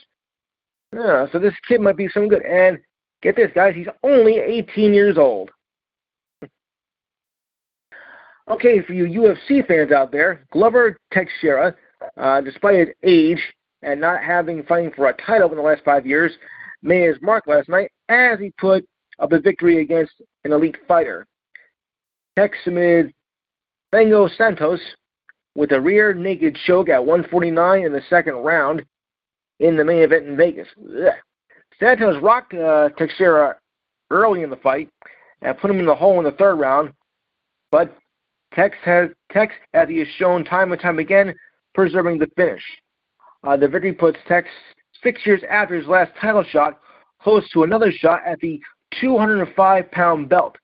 Yeah, 0.93 1.25
so 1.31 1.39
this 1.39 1.53
kid 1.67 1.81
might 1.81 1.97
be 1.97 2.07
some 2.09 2.27
good. 2.27 2.43
And 2.43 2.79
Get 3.23 3.37
this, 3.37 3.51
guys, 3.55 3.73
he's 3.73 3.87
only 4.03 4.37
18 4.37 4.93
years 4.93 5.17
old. 5.17 5.49
okay, 8.49 8.81
for 8.81 8.91
you 8.91 9.05
UFC 9.05 9.65
fans 9.65 9.93
out 9.93 10.11
there, 10.11 10.45
Glover 10.51 10.97
Teixeira, 11.13 11.73
uh, 12.17 12.41
despite 12.41 12.79
his 12.79 12.89
age 13.01 13.41
and 13.81 14.01
not 14.01 14.21
having 14.21 14.61
fighting 14.63 14.91
for 14.93 15.07
a 15.07 15.13
title 15.13 15.49
in 15.49 15.55
the 15.55 15.61
last 15.61 15.83
five 15.85 16.05
years, 16.05 16.33
made 16.81 17.07
his 17.07 17.15
mark 17.21 17.47
last 17.47 17.69
night 17.69 17.89
as 18.09 18.39
he 18.39 18.51
put 18.57 18.85
up 19.19 19.31
a 19.31 19.39
victory 19.39 19.79
against 19.79 20.11
an 20.43 20.51
elite 20.51 20.77
fighter. 20.85 21.25
Tex 22.37 22.57
submitted 22.65 23.13
Fango 23.91 24.27
Santos 24.27 24.81
with 25.55 25.71
a 25.71 25.79
rear 25.79 26.13
naked 26.13 26.57
choke 26.65 26.89
at 26.89 27.05
149 27.05 27.85
in 27.85 27.93
the 27.93 28.01
second 28.09 28.33
round 28.33 28.83
in 29.59 29.77
the 29.77 29.83
main 29.83 30.01
event 30.01 30.27
in 30.27 30.37
Vegas. 30.37 30.67
Santos 31.79 32.21
rocked 32.21 32.53
uh, 32.53 32.89
Teixeira 32.97 33.57
early 34.09 34.43
in 34.43 34.49
the 34.49 34.55
fight 34.57 34.89
and 35.41 35.57
put 35.57 35.71
him 35.71 35.79
in 35.79 35.85
the 35.85 35.95
hole 35.95 36.19
in 36.19 36.25
the 36.25 36.31
third 36.31 36.55
round, 36.55 36.93
but 37.71 37.97
Tex 38.53 38.77
has 38.83 39.09
Tex, 39.31 39.53
as 39.73 39.89
he 39.89 39.99
has 39.99 40.07
shown 40.17 40.43
time 40.43 40.71
and 40.71 40.81
time 40.81 40.99
again, 40.99 41.33
preserving 41.73 42.19
the 42.19 42.27
finish. 42.35 42.63
Uh, 43.43 43.57
the 43.57 43.67
victory 43.67 43.93
puts 43.93 44.17
Tex 44.27 44.47
six 45.01 45.25
years 45.25 45.41
after 45.49 45.75
his 45.75 45.87
last 45.87 46.11
title 46.19 46.43
shot 46.43 46.79
close 47.21 47.47
to 47.51 47.63
another 47.63 47.91
shot 47.91 48.21
at 48.25 48.39
the 48.39 48.61
205 49.01 49.91
pound 49.91 50.29
belt. 50.29 50.55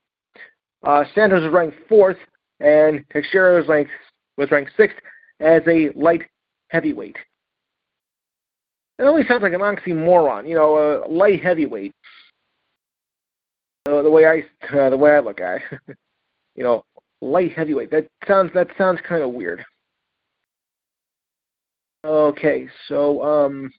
Uh, 0.84 1.04
Santos 1.16 1.44
was 1.44 1.52
ranked 1.52 1.78
fourth, 1.90 2.18
and 2.60 3.04
Teixeira 3.12 3.58
was 3.58 3.68
ranked 3.68 3.92
was 4.38 4.52
ranked 4.52 4.72
sixth 4.78 4.98
as 5.40 5.62
a 5.68 5.90
light 5.96 6.22
heavyweight. 6.70 7.18
It 9.00 9.06
always 9.06 9.28
sounds 9.30 9.44
like 9.44 9.54
an 9.54 9.62
oxymoron, 9.62 10.48
you 10.48 10.56
know, 10.56 11.06
a 11.06 11.08
light 11.08 11.42
heavyweight. 11.42 11.94
Uh, 13.88 14.02
the 14.02 14.12
way 14.12 14.26
I 14.26 14.44
uh, 14.78 14.90
the 14.90 14.98
way 14.98 15.12
I 15.12 15.20
look 15.20 15.40
at 15.40 15.62
it, 15.72 15.98
you 16.56 16.64
know, 16.64 16.84
light 17.22 17.54
heavyweight. 17.54 17.92
That 17.92 18.08
sounds 18.28 18.52
that 18.54 18.68
sounds 18.78 19.00
kind 19.08 19.24
of 19.24 19.32
weird. 19.32 19.64
Okay, 22.04 22.68
so 22.88 23.24
um, 23.24 23.72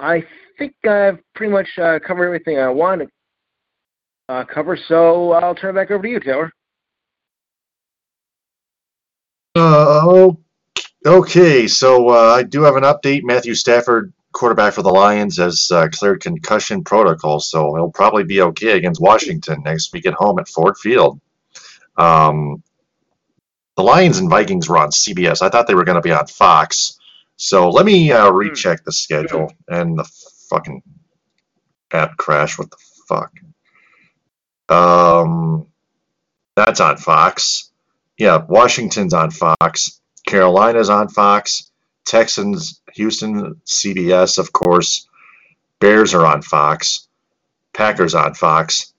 I 0.00 0.24
think 0.58 0.74
I've 0.84 1.20
pretty 1.36 1.52
much 1.52 1.68
uh, 1.80 2.00
covered 2.04 2.26
everything 2.26 2.58
I 2.58 2.68
wanted 2.68 3.06
to 4.28 4.34
uh, 4.34 4.44
cover. 4.44 4.76
So 4.88 5.32
I'll 5.32 5.54
turn 5.54 5.76
it 5.76 5.80
back 5.80 5.92
over 5.92 6.02
to 6.02 6.08
you, 6.08 6.20
Taylor. 6.20 6.50
Uh, 9.54 10.32
okay, 11.04 11.66
so 11.66 12.08
uh, 12.10 12.34
I 12.36 12.42
do 12.42 12.62
have 12.62 12.76
an 12.76 12.84
update. 12.84 13.22
Matthew 13.24 13.54
Stafford, 13.54 14.12
quarterback 14.32 14.74
for 14.74 14.82
the 14.82 14.90
Lions, 14.90 15.38
has 15.38 15.70
uh, 15.70 15.88
cleared 15.88 16.20
concussion 16.20 16.84
protocol, 16.84 17.40
so 17.40 17.74
he'll 17.74 17.90
probably 17.90 18.24
be 18.24 18.42
okay 18.42 18.76
against 18.76 19.00
Washington 19.00 19.62
next 19.64 19.92
week 19.92 20.06
at 20.06 20.14
home 20.14 20.38
at 20.38 20.48
Ford 20.48 20.76
Field. 20.76 21.20
Um, 21.96 22.62
the 23.76 23.82
Lions 23.82 24.18
and 24.18 24.28
Vikings 24.30 24.68
were 24.68 24.78
on 24.78 24.90
CBS. 24.90 25.42
I 25.42 25.48
thought 25.48 25.66
they 25.66 25.74
were 25.74 25.84
going 25.84 25.96
to 25.96 26.02
be 26.02 26.12
on 26.12 26.26
Fox. 26.26 26.98
So 27.36 27.70
let 27.70 27.86
me 27.86 28.12
uh, 28.12 28.30
recheck 28.30 28.84
the 28.84 28.92
schedule 28.92 29.52
and 29.68 29.98
the 29.98 30.04
fucking 30.50 30.82
app 31.92 32.16
crash. 32.16 32.58
What 32.58 32.70
the 32.70 32.76
fuck? 33.08 33.32
Um, 34.68 35.66
that's 36.54 36.80
on 36.80 36.98
Fox. 36.98 37.70
Yeah, 38.18 38.44
Washington's 38.46 39.14
on 39.14 39.30
Fox. 39.30 39.99
Carolina's 40.30 40.90
on 40.90 41.08
Fox. 41.08 41.72
Texans, 42.04 42.80
Houston, 42.94 43.60
CBS, 43.66 44.38
of 44.38 44.52
course. 44.52 45.08
Bears 45.80 46.14
are 46.14 46.24
on 46.24 46.42
Fox. 46.42 47.08
Packers 47.72 48.14
on 48.14 48.34
Fox. 48.34 48.94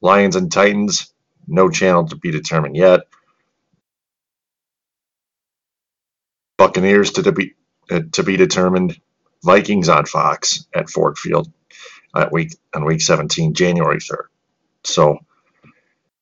Lions 0.00 0.34
and 0.34 0.50
Titans, 0.50 1.14
no 1.46 1.70
channel 1.70 2.08
to 2.08 2.16
be 2.16 2.32
determined 2.32 2.74
yet. 2.74 3.02
Buccaneers 6.56 7.12
to 7.12 7.30
be 7.30 7.54
uh, 7.88 8.00
to 8.12 8.24
be 8.24 8.36
determined. 8.36 9.00
Vikings 9.44 9.88
on 9.88 10.06
Fox 10.06 10.66
at 10.74 10.90
Ford 10.90 11.16
Field 11.16 11.52
at 12.16 12.32
week 12.32 12.56
on 12.74 12.84
week 12.84 13.02
17, 13.02 13.54
January 13.54 13.98
3rd. 13.98 14.26
So, 14.84 15.18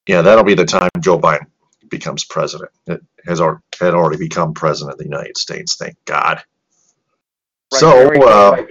yeah, 0.06 0.20
that'll 0.20 0.44
be 0.44 0.54
the 0.54 0.66
time 0.66 0.90
Joe 1.00 1.18
Biden 1.18 1.46
becomes 1.90 2.24
president. 2.24 2.70
It 2.86 3.02
has 3.26 3.40
had 3.40 3.94
already 3.94 4.16
become 4.16 4.54
president 4.54 4.92
of 4.92 4.98
the 4.98 5.04
United 5.04 5.36
States. 5.36 5.76
Thank 5.76 5.96
God. 6.04 6.42
Right, 7.72 7.78
so, 7.80 8.10
good, 8.10 8.22
uh, 8.24 8.50
right 8.52 8.66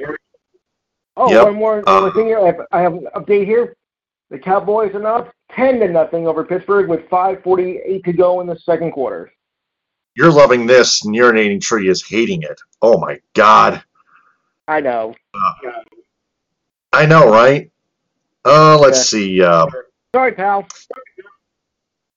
oh, 1.17 1.31
yep, 1.31 1.43
one 1.45 1.55
more, 1.55 1.83
uh, 1.87 2.01
more 2.01 2.13
thing 2.13 2.27
here. 2.27 2.39
I 2.39 2.45
have, 2.47 2.59
I 2.71 2.81
have 2.81 2.93
an 2.93 3.07
update 3.15 3.45
here. 3.45 3.75
The 4.29 4.39
Cowboys 4.39 4.93
are 4.93 4.99
now 4.99 5.31
ten 5.51 5.79
to 5.79 5.87
nothing 5.87 6.27
over 6.27 6.43
Pittsburgh 6.43 6.89
with 6.89 7.01
5:48 7.09 8.03
to 8.03 8.13
go 8.13 8.41
in 8.41 8.47
the 8.47 8.57
second 8.59 8.91
quarter. 8.91 9.31
you're 10.15 10.31
loving 10.31 10.65
this, 10.67 11.05
and 11.05 11.15
urinating 11.15 11.61
tree 11.61 11.87
is 11.87 12.05
hating 12.05 12.43
it. 12.43 12.59
Oh 12.81 12.99
my 12.99 13.19
God. 13.33 13.81
I 14.67 14.81
know. 14.81 15.15
I 16.91 17.05
know, 17.05 17.29
right? 17.31 17.71
Uh, 18.45 18.77
let's 18.77 18.99
Yeah. 18.99 19.03
see. 19.03 19.41
Uh, 19.41 19.67
Sorry, 20.13 20.33
pal. 20.33 20.67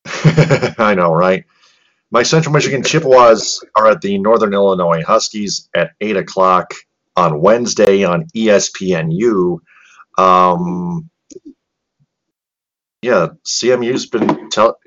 I 0.78 0.94
know, 0.96 1.12
right? 1.12 1.44
My 2.10 2.22
Central 2.24 2.52
Michigan 2.54 2.82
Chippewas 2.82 3.64
are 3.76 3.88
at 3.88 4.00
the 4.02 4.18
Northern 4.18 4.54
Illinois 4.54 5.02
Huskies 5.04 5.68
at 5.74 5.92
8 6.00 6.18
o'clock 6.18 6.74
on 7.16 7.40
Wednesday 7.40 8.04
on 8.04 8.26
ESPNU. 8.36 9.58
Um, 10.18 11.10
yeah, 13.02 13.28
CMU's 13.44 14.06
been 14.06 14.50
tel- 14.50 14.78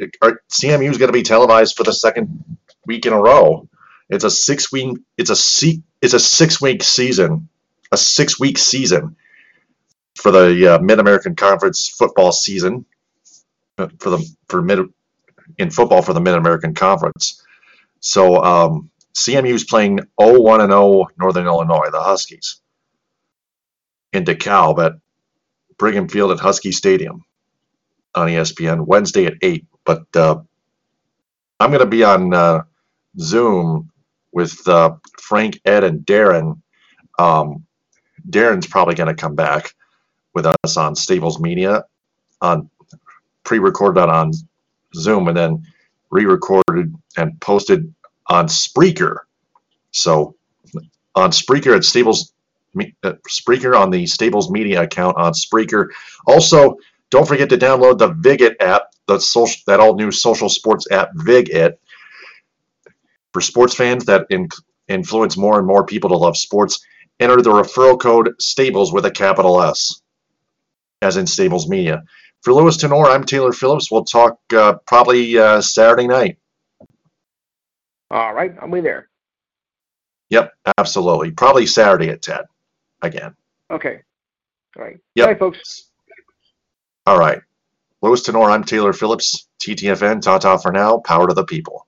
CMU's 0.51 0.97
going 0.97 1.09
to 1.09 1.13
be 1.13 1.23
televised 1.23 1.75
for 1.75 1.83
the 1.83 1.93
second 1.93 2.43
week 2.85 3.05
in 3.05 3.13
a 3.13 3.19
row. 3.21 3.67
It's 4.09 4.23
a 4.23 4.29
six 4.29 4.71
week. 4.71 4.97
It's 5.17 5.29
a 5.31 5.35
se- 5.35 5.83
It's 6.01 6.13
a 6.13 6.19
six 6.19 6.61
week 6.61 6.83
season. 6.83 7.49
A 7.91 7.97
six 7.97 8.39
week 8.39 8.57
season 8.57 9.15
for 10.15 10.31
the 10.31 10.75
uh, 10.75 10.79
Mid 10.79 10.99
American 10.99 11.35
Conference 11.35 11.89
football 11.89 12.31
season. 12.31 12.85
uh, 13.77 13.87
For 13.99 14.11
the 14.11 14.35
for 14.49 14.61
mid 14.61 14.79
in 15.57 15.69
football 15.69 16.01
for 16.01 16.13
the 16.13 16.21
Mid 16.21 16.35
American 16.35 16.73
Conference. 16.73 17.41
So 17.99 18.43
um, 18.43 18.89
CMU's 19.13 19.63
playing 19.63 19.99
0-1 20.19 20.61
and 20.61 20.71
0 20.71 21.07
Northern 21.17 21.45
Illinois, 21.45 21.89
the 21.91 22.01
Huskies, 22.01 22.61
in 24.13 24.25
DeKalb 24.25 24.85
at 24.85 24.93
Brigham 25.77 26.07
Field 26.07 26.31
at 26.31 26.37
Huskie 26.37 26.73
Stadium 26.73 27.23
on 28.13 28.27
ESPN 28.27 28.85
Wednesday 28.85 29.25
at 29.25 29.33
8. 29.41 29.65
But 29.85 30.03
uh, 30.15 30.41
I'm 31.59 31.69
going 31.69 31.79
to 31.79 31.85
be 31.85 32.03
on 32.03 32.33
uh, 32.33 32.63
Zoom 33.19 33.91
with 34.31 34.67
uh, 34.67 34.95
Frank, 35.19 35.59
Ed, 35.65 35.83
and 35.83 36.05
Darren. 36.05 36.61
Um, 37.17 37.65
Darren's 38.29 38.67
probably 38.67 38.95
going 38.95 39.13
to 39.13 39.21
come 39.21 39.35
back 39.35 39.73
with 40.33 40.45
us 40.45 40.77
on 40.77 40.95
Stables 40.95 41.39
Media 41.39 41.85
on 42.41 42.69
pre-recorded 43.43 44.09
on 44.09 44.31
Zoom 44.95 45.27
and 45.27 45.37
then 45.37 45.65
re-recorded 46.09 46.95
and 47.17 47.39
posted 47.41 47.93
on 48.27 48.47
Spreaker. 48.47 49.19
So 49.91 50.35
on 51.15 51.31
Spreaker 51.31 51.75
at 51.75 51.83
Stables, 51.83 52.33
uh, 53.03 53.13
Spreaker 53.29 53.79
on 53.79 53.89
the 53.89 54.05
Stables 54.05 54.49
Media 54.49 54.83
account 54.83 55.17
on 55.17 55.33
Spreaker. 55.33 55.89
Also, 56.27 56.77
don't 57.09 57.27
forget 57.27 57.49
to 57.49 57.57
download 57.57 57.97
the 57.97 58.09
Vigit 58.09 58.55
app, 58.59 58.93
the 59.07 59.19
social, 59.19 59.61
that 59.67 59.79
all 59.79 59.95
new 59.95 60.11
social 60.11 60.49
sports 60.49 60.89
app 60.91 61.13
Vigit, 61.15 61.77
for 63.31 63.41
sports 63.41 63.75
fans 63.75 64.05
that 64.05 64.25
in, 64.29 64.49
influence 64.87 65.37
more 65.37 65.57
and 65.57 65.67
more 65.67 65.85
people 65.85 66.09
to 66.09 66.17
love 66.17 66.37
sports. 66.37 66.85
Enter 67.19 67.41
the 67.41 67.51
referral 67.51 67.99
code 67.99 68.35
Stables 68.41 68.91
with 68.91 69.05
a 69.05 69.11
capital 69.11 69.61
S, 69.61 70.01
as 71.01 71.17
in 71.17 71.27
Stables 71.27 71.69
Media. 71.69 72.03
For 72.45 72.53
Lewis 72.53 72.77
Tenor, 72.77 73.05
I'm 73.05 73.23
Taylor 73.23 73.51
Phillips. 73.51 73.89
We'll 73.89 74.05
talk 74.05 74.37
uh, 74.55 74.75
probably 74.85 75.35
uh, 75.35 75.61
Saturday 75.61 76.05
night. 76.05 76.37
All 78.11 78.35
right, 78.35 78.55
I'll 78.61 78.69
be 78.71 78.81
there. 78.81 79.09
Yep, 80.29 80.53
absolutely. 80.77 81.31
Probably 81.31 81.65
Saturday 81.65 82.09
at 82.09 82.21
10 82.21 82.41
again. 83.01 83.35
Okay. 83.71 83.99
All 84.77 84.83
right. 84.83 84.97
Yep. 85.15 85.27
Bye, 85.27 85.39
folks. 85.39 85.89
All 87.07 87.17
right. 87.17 87.41
Lewis 88.03 88.21
Tenor, 88.21 88.51
I'm 88.51 88.63
Taylor 88.63 88.93
Phillips. 88.93 89.47
TTFN, 89.59 90.21
ta 90.21 90.37
ta 90.37 90.57
for 90.57 90.71
now. 90.71 90.99
Power 90.99 91.27
to 91.27 91.33
the 91.33 91.45
people. 91.45 91.87